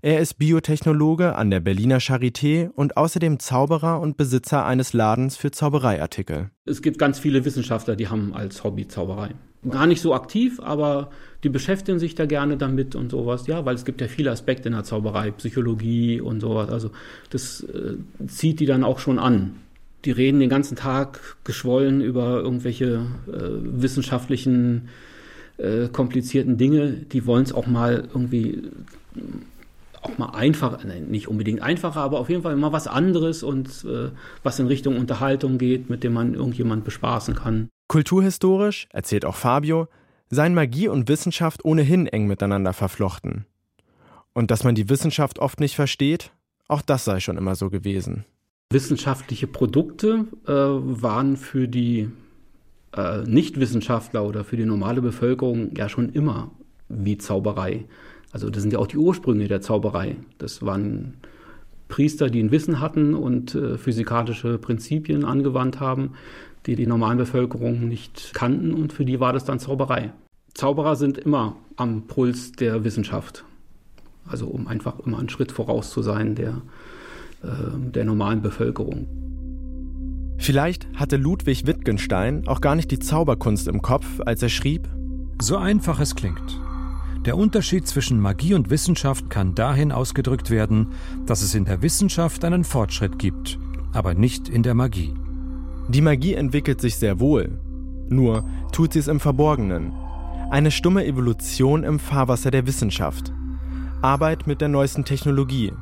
Er 0.03 0.21
ist 0.21 0.35
Biotechnologe 0.35 1.35
an 1.35 1.51
der 1.51 1.61
Berliner 1.61 1.99
Charité 1.99 2.69
und 2.69 2.99
außerdem 2.99 3.39
Zauberer 3.39 4.01
und 4.01 4.19
Besitzer 4.19 4.67
eines 4.67 4.93
Ladens 4.93 5.39
für 5.39 5.51
Zaubereiartikel. 5.51 6.51
Es 6.67 6.83
gibt 6.83 6.99
ganz 6.99 7.19
viele 7.19 7.47
Wissenschaftler, 7.47 7.97
die 7.97 8.09
haben 8.09 8.35
als 8.35 8.65
Hobby 8.65 8.87
Zauberei. 8.87 9.31
Gar 9.67 9.87
nicht 9.87 10.03
so 10.03 10.13
aktiv, 10.13 10.61
aber 10.61 11.09
die 11.43 11.49
beschäftigen 11.49 11.99
sich 11.99 12.15
da 12.15 12.27
gerne 12.27 12.59
damit 12.59 12.95
und 12.95 13.11
sowas. 13.11 13.47
Ja, 13.47 13.65
weil 13.65 13.77
es 13.77 13.87
gibt 13.87 14.03
ja 14.03 14.09
viele 14.09 14.31
Aspekte 14.31 14.69
in 14.69 14.75
der 14.75 14.85
Zauberei, 14.85 15.31
Psychologie 15.31 16.21
und 16.21 16.41
sowas. 16.41 16.69
Also 16.69 16.91
das 17.31 17.63
äh, 17.63 17.97
zieht 18.27 18.61
die 18.61 18.67
dann 18.67 18.85
auch 18.85 18.99
schon 18.99 19.19
an. 19.19 19.57
Die 20.05 20.11
reden 20.11 20.39
den 20.39 20.51
ganzen 20.51 20.77
Tag 20.77 21.39
geschwollen 21.45 22.03
über 22.03 22.43
irgendwelche 22.43 23.07
äh, 23.27 23.81
wissenschaftlichen 23.81 24.91
äh, 25.59 25.89
komplizierten 25.89 26.57
Dinge, 26.59 26.93
die 26.93 27.27
wollen 27.27 27.45
es 27.45 27.53
auch 27.53 27.67
mal 27.67 28.09
irgendwie 28.13 28.63
auch 30.05 30.19
mal 30.19 30.31
einfach, 30.31 30.85
nein, 30.85 31.07
nicht 31.07 31.29
unbedingt 31.29 31.63
einfacher, 31.63 32.01
aber 32.01 32.21
auf 32.21 32.29
jeden 32.29 32.43
Fall 32.43 32.57
mal 32.57 32.73
was 32.73 32.87
anderes 32.87 33.43
und 33.43 33.85
äh, 33.85 34.11
was 34.43 34.59
in 34.59 34.67
Richtung 34.67 34.99
Unterhaltung 34.99 35.59
geht, 35.59 35.89
mit 35.89 36.05
dem 36.05 36.13
man 36.13 36.35
irgendjemand 36.35 36.85
bespaßen 36.85 37.35
kann. 37.35 37.69
Kulturhistorisch, 37.89 38.87
erzählt 38.93 39.25
auch 39.25 39.37
Fabio, 39.37 39.89
seien 40.29 40.55
Magie 40.55 40.89
und 40.89 41.09
Wissenschaft 41.09 41.65
ohnehin 41.65 42.07
eng 42.07 42.27
miteinander 42.27 42.73
verflochten. 42.73 43.47
Und 44.33 44.51
dass 44.51 44.65
man 44.65 44.75
die 44.75 44.89
Wissenschaft 44.89 45.39
oft 45.39 45.61
nicht 45.61 45.75
versteht, 45.75 46.33
auch 46.69 46.83
das 46.83 47.05
sei 47.05 47.21
schon 47.21 47.39
immer 47.39 47.55
so 47.55 47.71
gewesen. 47.71 48.25
Wissenschaftliche 48.71 49.47
Produkte 49.47 50.27
äh, 50.47 50.53
waren 50.53 51.37
für 51.37 51.69
die 51.69 52.11
äh, 52.97 53.23
Nichtwissenschaftler 53.23 54.25
oder 54.25 54.45
für 54.45 54.57
die 54.57 54.65
normale 54.65 55.03
Bevölkerung 55.03 55.75
ja 55.77 55.89
schon 55.89 56.11
immer 56.11 56.51
wie 56.89 57.19
Zauberei. 57.19 57.85
Also 58.33 58.51
das 58.51 58.63
sind 58.63 58.73
ja 58.73 58.79
auch 58.79 58.87
die 58.87 58.99
Ursprünge 58.99 59.49
der 59.49 59.61
Zauberei. 59.61 60.17
Das 60.39 60.65
waren 60.65 61.15
Priester, 61.89 62.31
die 62.31 62.43
ein 62.43 62.51
Wissen 62.51 62.81
hatten 62.81 63.15
und 63.15 63.55
äh, 63.55 63.79
physikalische 63.79 64.59
Prinzipien 64.59 65.25
angewandt 65.25 65.81
haben, 65.81 66.13
die 66.67 66.77
die 66.77 66.87
normalen 66.87 67.19
Bevölkerung 67.19 67.89
nicht 67.89 68.33
kannten 68.35 68.73
und 68.73 68.93
für 68.93 69.05
die 69.05 69.21
war 69.21 69.33
das 69.33 69.45
dann 69.45 69.59
Zauberei. 69.59 70.13
Zauberer 70.55 70.97
sind 70.97 71.19
immer 71.19 71.57
am 71.77 72.07
Puls 72.07 72.53
der 72.53 72.85
Wissenschaft. 72.85 73.45
Also 74.27 74.47
um 74.47 74.67
einfach 74.67 75.01
immer 75.01 75.19
einen 75.19 75.29
Schritt 75.29 75.53
voraus 75.53 75.91
zu 75.91 76.03
sein 76.03 76.35
der, 76.35 76.63
äh, 77.43 77.47
der 77.93 78.05
normalen 78.05 78.41
Bevölkerung. 78.41 79.07
Vielleicht 80.37 80.87
hatte 80.95 81.17
Ludwig 81.17 81.67
Wittgenstein 81.67 82.47
auch 82.47 82.61
gar 82.61 82.75
nicht 82.75 82.91
die 82.91 82.99
Zauberkunst 82.99 83.69
im 83.69 83.83
Kopf, 83.83 84.07
als 84.25 84.43
er 84.43 84.49
schrieb: 84.49 84.89
So 85.41 85.57
einfach 85.57 86.01
es 86.01 86.15
klingt. 86.15 86.61
Der 87.25 87.39
Unterschied 87.39 87.87
zwischen 87.87 88.21
Magie 88.21 88.53
und 88.53 88.69
Wissenschaft 88.69 89.31
kann 89.31 89.55
dahin 89.55 89.93
ausgedrückt 89.93 90.51
werden, 90.51 90.89
dass 91.25 91.41
es 91.41 91.55
in 91.55 91.65
der 91.65 91.81
Wissenschaft 91.81 92.45
einen 92.45 92.65
Fortschritt 92.65 93.19
gibt, 93.19 93.59
aber 93.95 94.13
nicht 94.13 94.51
in 94.51 94.63
der 94.63 94.75
Magie. 94.75 95.15
Die 95.89 96.03
Magie 96.03 96.35
entwickelt 96.35 96.83
sich 96.83 96.97
sehr 96.97 97.21
wohl, 97.21 97.59
nur 98.09 98.45
tut 98.73 98.93
sie 98.93 98.99
es 98.99 99.09
im 99.09 99.21
Verborgenen. 99.21 99.93
Eine 100.51 100.71
stumme 100.71 101.07
Evolution 101.07 101.85
im 101.85 101.99
Fahrwasser 101.99 102.51
der 102.51 102.67
Wissenschaft. 102.67 103.33
Arbeit 104.03 104.47
mit 104.47 104.61
der 104.61 104.69
neuesten 104.69 105.07
Technologie. 105.07 105.73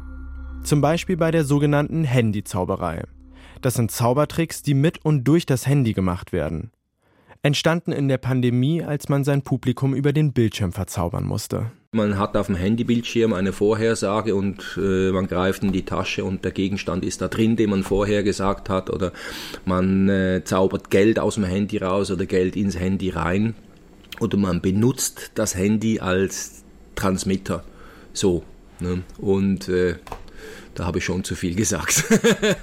Zum 0.63 0.81
Beispiel 0.81 1.17
bei 1.17 1.33
der 1.33 1.45
sogenannten 1.45 2.05
Handyzauberei. 2.05 3.03
Das 3.63 3.75
sind 3.75 3.93
Zaubertricks, 3.93 4.63
die 4.63 4.75
mit 4.75 5.05
und 5.05 5.23
durch 5.23 5.47
das 5.47 5.69
Handy 5.69 5.93
gemacht 5.93 6.33
werden. 6.33 6.73
Entstanden 7.45 7.93
in 7.93 8.09
der 8.09 8.19
Pandemie, 8.19 8.83
als 8.83 9.09
man 9.09 9.23
sein 9.23 9.43
Publikum 9.43 9.95
über 9.95 10.13
den 10.13 10.33
Bildschirm 10.33 10.73
verzaubern 10.73 11.25
musste. 11.25 11.71
Man 11.93 12.19
hat 12.19 12.37
auf 12.37 12.47
dem 12.47 12.57
Handybildschirm 12.57 13.33
eine 13.33 13.53
Vorhersage 13.53 14.35
und 14.35 14.79
äh, 14.79 15.13
man 15.13 15.29
greift 15.29 15.63
in 15.63 15.71
die 15.71 15.85
Tasche 15.85 16.25
und 16.25 16.45
der 16.45 16.51
Gegenstand 16.51 17.05
ist 17.05 17.21
da 17.21 17.29
drin, 17.29 17.55
den 17.55 17.71
man 17.71 17.85
vorher 17.85 18.25
gesagt 18.25 18.69
hat. 18.69 18.91
Oder 18.91 19.13
man 19.65 20.09
äh, 20.09 20.43
zaubert 20.45 20.91
Geld 20.91 21.21
aus 21.21 21.37
dem 21.37 21.45
Handy 21.45 21.79
raus 21.79 22.11
oder 22.11 22.27
Geld 22.27 22.57
ins 22.57 22.79
Handy 22.79 23.11
rein. 23.11 23.55
oder 24.19 24.39
man 24.39 24.61
benutzt 24.61 25.33
das 25.35 25.55
Handy 25.55 26.01
als 26.01 26.65
Transmitter. 26.97 27.63
So. 28.13 28.43
Ne? 28.81 29.03
Und 29.19 29.69
äh, 29.69 29.97
da 30.75 30.87
habe 30.87 30.99
ich 30.99 31.05
schon 31.05 31.25
zu 31.25 31.35
viel 31.35 31.55
gesagt. 31.55 32.05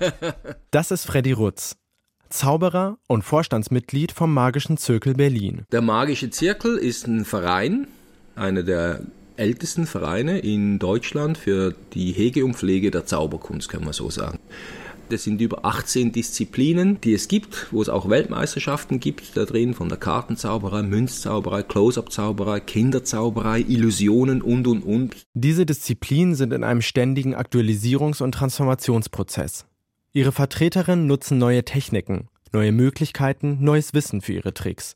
das 0.71 0.91
ist 0.91 1.05
Freddy 1.05 1.31
Rutz. 1.31 1.75
Zauberer 2.29 2.97
und 3.07 3.23
Vorstandsmitglied 3.23 4.11
vom 4.11 4.33
Magischen 4.33 4.77
Zirkel 4.77 5.15
Berlin. 5.15 5.63
Der 5.71 5.81
Magische 5.81 6.29
Zirkel 6.29 6.77
ist 6.77 7.07
ein 7.07 7.25
Verein, 7.25 7.87
einer 8.35 8.63
der 8.63 9.01
ältesten 9.35 9.87
Vereine 9.87 10.39
in 10.39 10.79
Deutschland 10.79 11.37
für 11.37 11.73
die 11.93 12.11
Hege 12.11 12.45
und 12.45 12.55
Pflege 12.55 12.91
der 12.91 13.05
Zauberkunst, 13.05 13.69
kann 13.69 13.83
man 13.83 13.93
so 13.93 14.09
sagen. 14.09 14.39
Das 15.09 15.23
sind 15.23 15.41
über 15.41 15.65
18 15.65 16.11
Disziplinen, 16.11 17.01
die 17.01 17.13
es 17.13 17.27
gibt, 17.27 17.67
wo 17.71 17.81
es 17.81 17.89
auch 17.89 18.09
Weltmeisterschaften 18.09 18.99
gibt 18.99 19.35
da 19.35 19.45
drin, 19.45 19.73
von 19.73 19.89
der 19.89 19.97
Kartenzauberei, 19.97 20.83
Münzzauberei, 20.83 21.63
Close-up-Zauberei, 21.63 22.59
Kinderzauberei, 22.59 23.61
Illusionen 23.67 24.43
und, 24.43 24.67
und, 24.67 24.83
und. 24.83 25.17
Diese 25.33 25.65
Disziplinen 25.65 26.35
sind 26.35 26.53
in 26.53 26.63
einem 26.63 26.83
ständigen 26.83 27.35
Aktualisierungs- 27.35 28.21
und 28.21 28.33
Transformationsprozess. 28.33 29.65
Ihre 30.13 30.31
Vertreterinnen 30.31 31.07
nutzen 31.07 31.39
neue 31.39 31.65
Techniken, 31.65 32.27
neue 32.51 32.71
Möglichkeiten, 32.71 33.57
neues 33.61 33.95
Wissen 33.95 34.21
für 34.21 34.33
ihre 34.33 34.53
Tricks. 34.53 34.93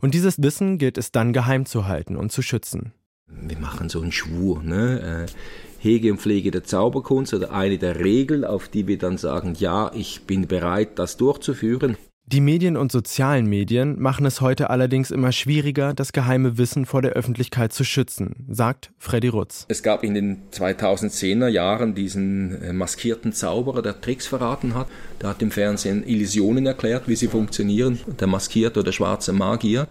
Und 0.00 0.12
dieses 0.12 0.42
Wissen 0.42 0.76
gilt 0.76 0.98
es 0.98 1.12
dann 1.12 1.32
geheim 1.32 1.64
zu 1.64 1.86
halten 1.86 2.16
und 2.16 2.30
zu 2.30 2.42
schützen. 2.42 2.92
Wir 3.26 3.58
machen 3.58 3.88
so 3.88 4.00
einen 4.00 4.12
Schwur, 4.12 4.62
ne? 4.62 5.26
Äh, 5.28 5.32
Hege 5.78 6.10
und 6.12 6.18
Pflege 6.18 6.50
der 6.50 6.64
Zauberkunst 6.64 7.34
oder 7.34 7.52
eine 7.52 7.76
der 7.76 8.00
Regeln, 8.00 8.44
auf 8.44 8.68
die 8.68 8.86
wir 8.86 8.96
dann 8.96 9.18
sagen, 9.18 9.54
ja, 9.58 9.90
ich 9.94 10.22
bin 10.22 10.46
bereit, 10.46 10.98
das 10.98 11.18
durchzuführen. 11.18 11.98
Die 12.26 12.40
Medien 12.40 12.78
und 12.78 12.90
sozialen 12.90 13.44
Medien 13.44 14.00
machen 14.00 14.24
es 14.24 14.40
heute 14.40 14.70
allerdings 14.70 15.10
immer 15.10 15.30
schwieriger, 15.30 15.92
das 15.92 16.14
geheime 16.14 16.56
Wissen 16.56 16.86
vor 16.86 17.02
der 17.02 17.10
Öffentlichkeit 17.10 17.74
zu 17.74 17.84
schützen, 17.84 18.46
sagt 18.48 18.92
Freddy 18.96 19.28
Rutz. 19.28 19.66
Es 19.68 19.82
gab 19.82 20.02
in 20.02 20.14
den 20.14 20.50
2010er 20.50 21.48
Jahren 21.48 21.94
diesen 21.94 22.62
äh, 22.62 22.72
maskierten 22.72 23.34
Zauberer, 23.34 23.82
der 23.82 24.00
Tricks 24.00 24.26
verraten 24.26 24.74
hat. 24.74 24.88
Der 25.20 25.28
hat 25.28 25.42
im 25.42 25.50
Fernsehen 25.50 26.02
Illusionen 26.02 26.64
erklärt, 26.64 27.08
wie 27.08 27.16
sie 27.16 27.28
funktionieren. 27.28 28.00
Der 28.18 28.26
maskierte 28.26 28.80
oder 28.80 28.92
schwarze 28.92 29.34
Magier. 29.34 29.86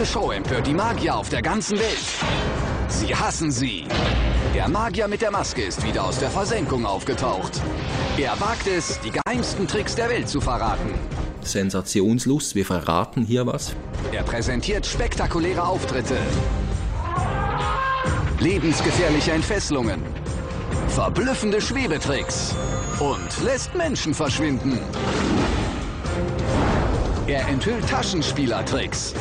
Diese 0.00 0.12
Show 0.12 0.30
empört 0.30 0.66
die 0.66 0.72
Magier 0.72 1.14
auf 1.14 1.28
der 1.28 1.42
ganzen 1.42 1.78
Welt. 1.78 2.06
Sie 2.88 3.14
hassen 3.14 3.50
sie. 3.50 3.84
Der 4.54 4.66
Magier 4.66 5.08
mit 5.08 5.20
der 5.20 5.30
Maske 5.30 5.60
ist 5.60 5.84
wieder 5.84 6.04
aus 6.04 6.18
der 6.18 6.30
Versenkung 6.30 6.86
aufgetaucht. 6.86 7.60
Er 8.16 8.40
wagt 8.40 8.66
es, 8.66 8.98
die 9.00 9.10
geheimsten 9.10 9.68
Tricks 9.68 9.94
der 9.94 10.08
Welt 10.08 10.26
zu 10.26 10.40
verraten. 10.40 10.94
Sensationslust, 11.42 12.54
wir 12.54 12.64
verraten 12.64 13.26
hier 13.26 13.46
was. 13.46 13.74
Er 14.10 14.22
präsentiert 14.22 14.86
spektakuläre 14.86 15.62
Auftritte. 15.66 16.16
Lebensgefährliche 18.38 19.32
Entfesselungen. 19.32 20.00
Verblüffende 20.88 21.60
Schwebetricks. 21.60 22.54
Und 23.00 23.44
lässt 23.44 23.74
Menschen 23.74 24.14
verschwinden. 24.14 24.78
Er 27.26 27.46
enthüllt 27.48 27.86
Taschenspielertricks 27.86 29.12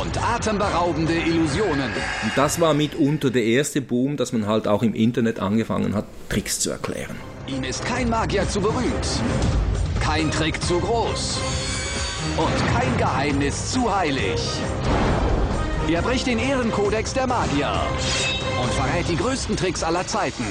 und 0.00 0.22
atemberaubende 0.22 1.14
Illusionen. 1.14 1.90
Und 2.22 2.32
das 2.36 2.60
war 2.60 2.74
mitunter 2.74 3.30
der 3.30 3.44
erste 3.44 3.80
Boom, 3.80 4.16
dass 4.16 4.32
man 4.32 4.46
halt 4.46 4.66
auch 4.66 4.82
im 4.82 4.94
Internet 4.94 5.40
angefangen 5.40 5.94
hat, 5.94 6.06
Tricks 6.28 6.60
zu 6.60 6.70
erklären. 6.70 7.16
Ihm 7.46 7.62
ist 7.62 7.84
kein 7.84 8.08
Magier 8.08 8.48
zu 8.48 8.60
berühmt, 8.60 9.20
kein 10.00 10.30
Trick 10.30 10.62
zu 10.62 10.80
groß 10.80 11.40
und 12.36 12.74
kein 12.74 12.96
Geheimnis 12.96 13.72
zu 13.72 13.94
heilig. 13.94 14.40
Er 15.88 16.00
bricht 16.00 16.26
den 16.26 16.38
Ehrenkodex 16.38 17.12
der 17.12 17.26
Magier 17.26 17.72
und 18.62 18.70
verrät 18.72 19.08
die 19.08 19.16
größten 19.16 19.56
Tricks 19.56 19.82
aller 19.82 20.06
Zeiten. 20.06 20.44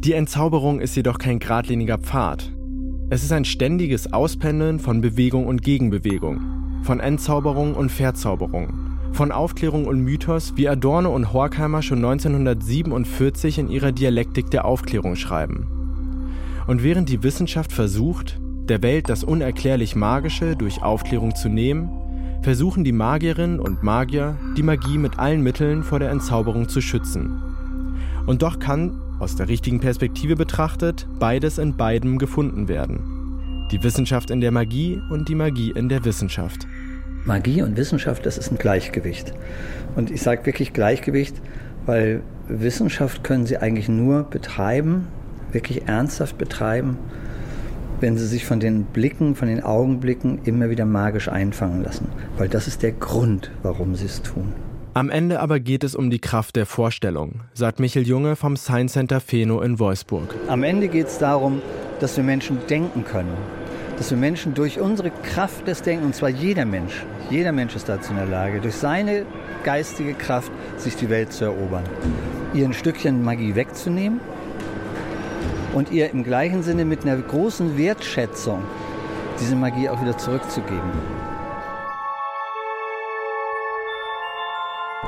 Die 0.00 0.14
Entzauberung 0.14 0.80
ist 0.80 0.96
jedoch 0.96 1.18
kein 1.18 1.38
geradliniger 1.38 1.98
Pfad. 1.98 2.50
Es 3.10 3.22
ist 3.22 3.32
ein 3.32 3.44
ständiges 3.44 4.12
Auspendeln 4.12 4.78
von 4.78 5.02
Bewegung 5.02 5.46
und 5.46 5.62
Gegenbewegung, 5.62 6.40
von 6.82 7.00
Entzauberung 7.00 7.74
und 7.74 7.90
Verzauberung, 7.90 8.68
von 9.12 9.32
Aufklärung 9.32 9.86
und 9.86 10.00
Mythos, 10.00 10.54
wie 10.56 10.68
Adorno 10.68 11.14
und 11.14 11.32
Horkheimer 11.32 11.82
schon 11.82 11.98
1947 11.98 13.58
in 13.58 13.68
ihrer 13.68 13.92
Dialektik 13.92 14.50
der 14.50 14.64
Aufklärung 14.64 15.16
schreiben. 15.16 15.66
Und 16.66 16.82
während 16.82 17.08
die 17.08 17.22
Wissenschaft 17.22 17.72
versucht, 17.72 18.40
der 18.68 18.82
Welt 18.82 19.08
das 19.08 19.24
unerklärlich 19.24 19.96
Magische 19.96 20.56
durch 20.56 20.82
Aufklärung 20.82 21.34
zu 21.34 21.48
nehmen, 21.48 21.90
versuchen 22.42 22.84
die 22.84 22.92
Magierinnen 22.92 23.60
und 23.60 23.82
Magier, 23.82 24.36
die 24.56 24.62
Magie 24.62 24.96
mit 24.96 25.18
allen 25.18 25.42
Mitteln 25.42 25.82
vor 25.82 25.98
der 25.98 26.10
Entzauberung 26.10 26.68
zu 26.68 26.80
schützen. 26.80 27.42
Und 28.26 28.42
doch 28.42 28.58
kann, 28.58 28.92
aus 29.18 29.36
der 29.36 29.48
richtigen 29.48 29.80
Perspektive 29.80 30.36
betrachtet, 30.36 31.06
beides 31.18 31.58
in 31.58 31.76
beidem 31.76 32.18
gefunden 32.18 32.68
werden. 32.68 33.19
Die 33.70 33.84
Wissenschaft 33.84 34.30
in 34.30 34.40
der 34.40 34.50
Magie 34.50 35.00
und 35.10 35.28
die 35.28 35.36
Magie 35.36 35.70
in 35.70 35.88
der 35.88 36.04
Wissenschaft. 36.04 36.66
Magie 37.24 37.62
und 37.62 37.76
Wissenschaft, 37.76 38.26
das 38.26 38.36
ist 38.36 38.50
ein 38.50 38.58
Gleichgewicht. 38.58 39.32
Und 39.94 40.10
ich 40.10 40.22
sage 40.22 40.44
wirklich 40.44 40.72
Gleichgewicht, 40.72 41.40
weil 41.86 42.22
Wissenschaft 42.48 43.22
können 43.22 43.46
Sie 43.46 43.58
eigentlich 43.58 43.88
nur 43.88 44.24
betreiben, 44.24 45.06
wirklich 45.52 45.86
ernsthaft 45.86 46.36
betreiben, 46.36 46.98
wenn 48.00 48.18
Sie 48.18 48.26
sich 48.26 48.44
von 48.44 48.58
den 48.58 48.84
Blicken, 48.84 49.36
von 49.36 49.46
den 49.46 49.62
Augenblicken 49.62 50.40
immer 50.44 50.68
wieder 50.70 50.84
magisch 50.84 51.28
einfangen 51.28 51.84
lassen. 51.84 52.08
Weil 52.38 52.48
das 52.48 52.66
ist 52.66 52.82
der 52.82 52.92
Grund, 52.92 53.52
warum 53.62 53.94
Sie 53.94 54.06
es 54.06 54.22
tun. 54.22 54.52
Am 54.94 55.10
Ende 55.10 55.38
aber 55.38 55.60
geht 55.60 55.84
es 55.84 55.94
um 55.94 56.10
die 56.10 56.18
Kraft 56.18 56.56
der 56.56 56.66
Vorstellung, 56.66 57.42
sagt 57.54 57.78
Michel 57.78 58.04
Junge 58.04 58.34
vom 58.34 58.56
Science 58.56 58.94
Center 58.94 59.20
Feno 59.20 59.60
in 59.60 59.78
Wolfsburg. 59.78 60.34
Am 60.48 60.64
Ende 60.64 60.88
geht 60.88 61.06
es 61.06 61.18
darum, 61.18 61.62
dass 62.00 62.16
wir 62.16 62.24
Menschen 62.24 62.58
denken 62.68 63.04
können 63.04 63.59
dass 64.00 64.10
wir 64.10 64.16
Menschen 64.16 64.54
durch 64.54 64.80
unsere 64.80 65.10
Kraft 65.10 65.68
des 65.68 65.82
Denkens, 65.82 66.06
und 66.06 66.14
zwar 66.14 66.30
jeder 66.30 66.64
Mensch, 66.64 67.04
jeder 67.28 67.52
Mensch 67.52 67.76
ist 67.76 67.86
dazu 67.86 68.12
in 68.12 68.16
der 68.16 68.24
Lage, 68.24 68.58
durch 68.62 68.76
seine 68.76 69.26
geistige 69.62 70.14
Kraft 70.14 70.50
sich 70.78 70.96
die 70.96 71.10
Welt 71.10 71.34
zu 71.34 71.44
erobern, 71.44 71.84
ihr 72.54 72.64
ein 72.64 72.72
Stückchen 72.72 73.22
Magie 73.22 73.54
wegzunehmen 73.54 74.18
und 75.74 75.92
ihr 75.92 76.08
im 76.12 76.24
gleichen 76.24 76.62
Sinne 76.62 76.86
mit 76.86 77.02
einer 77.02 77.18
großen 77.18 77.76
Wertschätzung 77.76 78.62
diese 79.38 79.54
Magie 79.54 79.90
auch 79.90 80.00
wieder 80.00 80.16
zurückzugeben. 80.16 80.80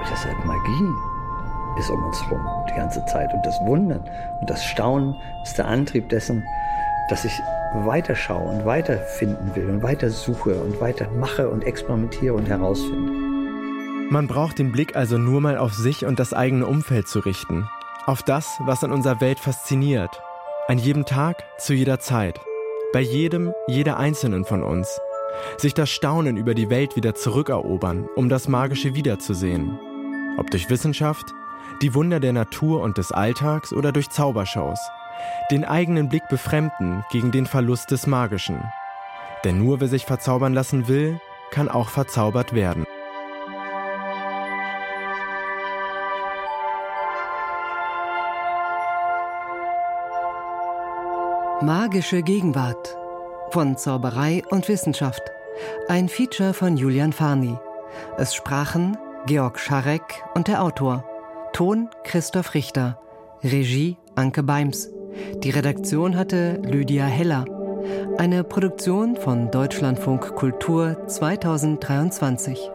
Deshalb 0.02 0.44
Magie 0.44 0.90
ist 1.78 1.88
um 1.88 2.04
uns 2.04 2.22
herum 2.24 2.46
die 2.68 2.74
ganze 2.74 3.02
Zeit 3.06 3.32
und 3.32 3.46
das 3.46 3.58
Wundern 3.62 4.04
und 4.42 4.50
das 4.50 4.62
Staunen 4.62 5.16
ist 5.44 5.56
der 5.56 5.64
Antrieb 5.64 6.10
dessen, 6.10 6.46
dass 7.08 7.24
ich 7.24 7.32
weiterschaue 7.74 8.48
und 8.48 8.64
weiterfinden 8.64 9.54
will 9.54 9.68
und 9.68 9.82
weiter 9.82 10.10
suche 10.10 10.54
und 10.54 10.80
weiter 10.80 11.08
mache 11.10 11.48
und 11.48 11.64
experimentiere 11.64 12.34
und 12.34 12.48
herausfinde. 12.48 13.12
Man 14.10 14.26
braucht 14.26 14.58
den 14.58 14.72
Blick 14.72 14.94
also 14.94 15.16
nur 15.16 15.40
mal 15.40 15.56
auf 15.56 15.72
sich 15.72 16.04
und 16.04 16.18
das 16.18 16.34
eigene 16.34 16.66
Umfeld 16.66 17.08
zu 17.08 17.20
richten. 17.20 17.68
Auf 18.04 18.22
das, 18.22 18.58
was 18.60 18.82
in 18.82 18.92
unserer 18.92 19.20
Welt 19.20 19.38
fasziniert. 19.38 20.20
An 20.68 20.78
jedem 20.78 21.06
Tag, 21.06 21.42
zu 21.58 21.72
jeder 21.72 21.98
Zeit. 21.98 22.38
Bei 22.92 23.00
jedem, 23.00 23.54
jeder 23.68 23.96
Einzelnen 23.96 24.44
von 24.44 24.62
uns. 24.62 25.00
Sich 25.56 25.72
das 25.72 25.88
Staunen 25.88 26.36
über 26.36 26.54
die 26.54 26.68
Welt 26.68 26.94
wieder 26.94 27.14
zurückerobern, 27.14 28.06
um 28.16 28.28
das 28.28 28.48
Magische 28.48 28.94
wiederzusehen. 28.94 29.78
Ob 30.36 30.50
durch 30.50 30.68
Wissenschaft, 30.68 31.34
die 31.80 31.94
Wunder 31.94 32.20
der 32.20 32.34
Natur 32.34 32.82
und 32.82 32.98
des 32.98 33.12
Alltags 33.12 33.72
oder 33.72 33.92
durch 33.92 34.10
Zaubershows 34.10 34.78
den 35.50 35.64
eigenen 35.64 36.08
Blick 36.08 36.28
befremden 36.28 37.04
gegen 37.10 37.32
den 37.32 37.46
Verlust 37.46 37.90
des 37.90 38.06
Magischen. 38.06 38.62
Denn 39.44 39.58
nur 39.58 39.80
wer 39.80 39.88
sich 39.88 40.04
verzaubern 40.04 40.54
lassen 40.54 40.88
will, 40.88 41.20
kann 41.50 41.68
auch 41.68 41.88
verzaubert 41.88 42.54
werden. 42.54 42.84
Magische 51.60 52.22
Gegenwart 52.22 52.96
von 53.52 53.76
Zauberei 53.76 54.42
und 54.50 54.68
Wissenschaft. 54.68 55.22
Ein 55.86 56.08
Feature 56.08 56.54
von 56.54 56.76
Julian 56.76 57.12
Farni. 57.12 57.56
Es 58.16 58.34
sprachen 58.34 58.96
Georg 59.26 59.60
Scharek 59.60 60.24
und 60.34 60.48
der 60.48 60.62
Autor. 60.62 61.04
Ton 61.52 61.88
Christoph 62.02 62.54
Richter. 62.54 62.98
Regie 63.44 63.96
Anke 64.16 64.42
Beims. 64.42 64.90
Die 65.42 65.50
Redaktion 65.50 66.16
hatte 66.16 66.60
Lydia 66.62 67.04
Heller. 67.04 67.44
Eine 68.18 68.44
Produktion 68.44 69.16
von 69.16 69.50
Deutschlandfunk 69.50 70.34
Kultur 70.36 71.06
2023. 71.08 72.70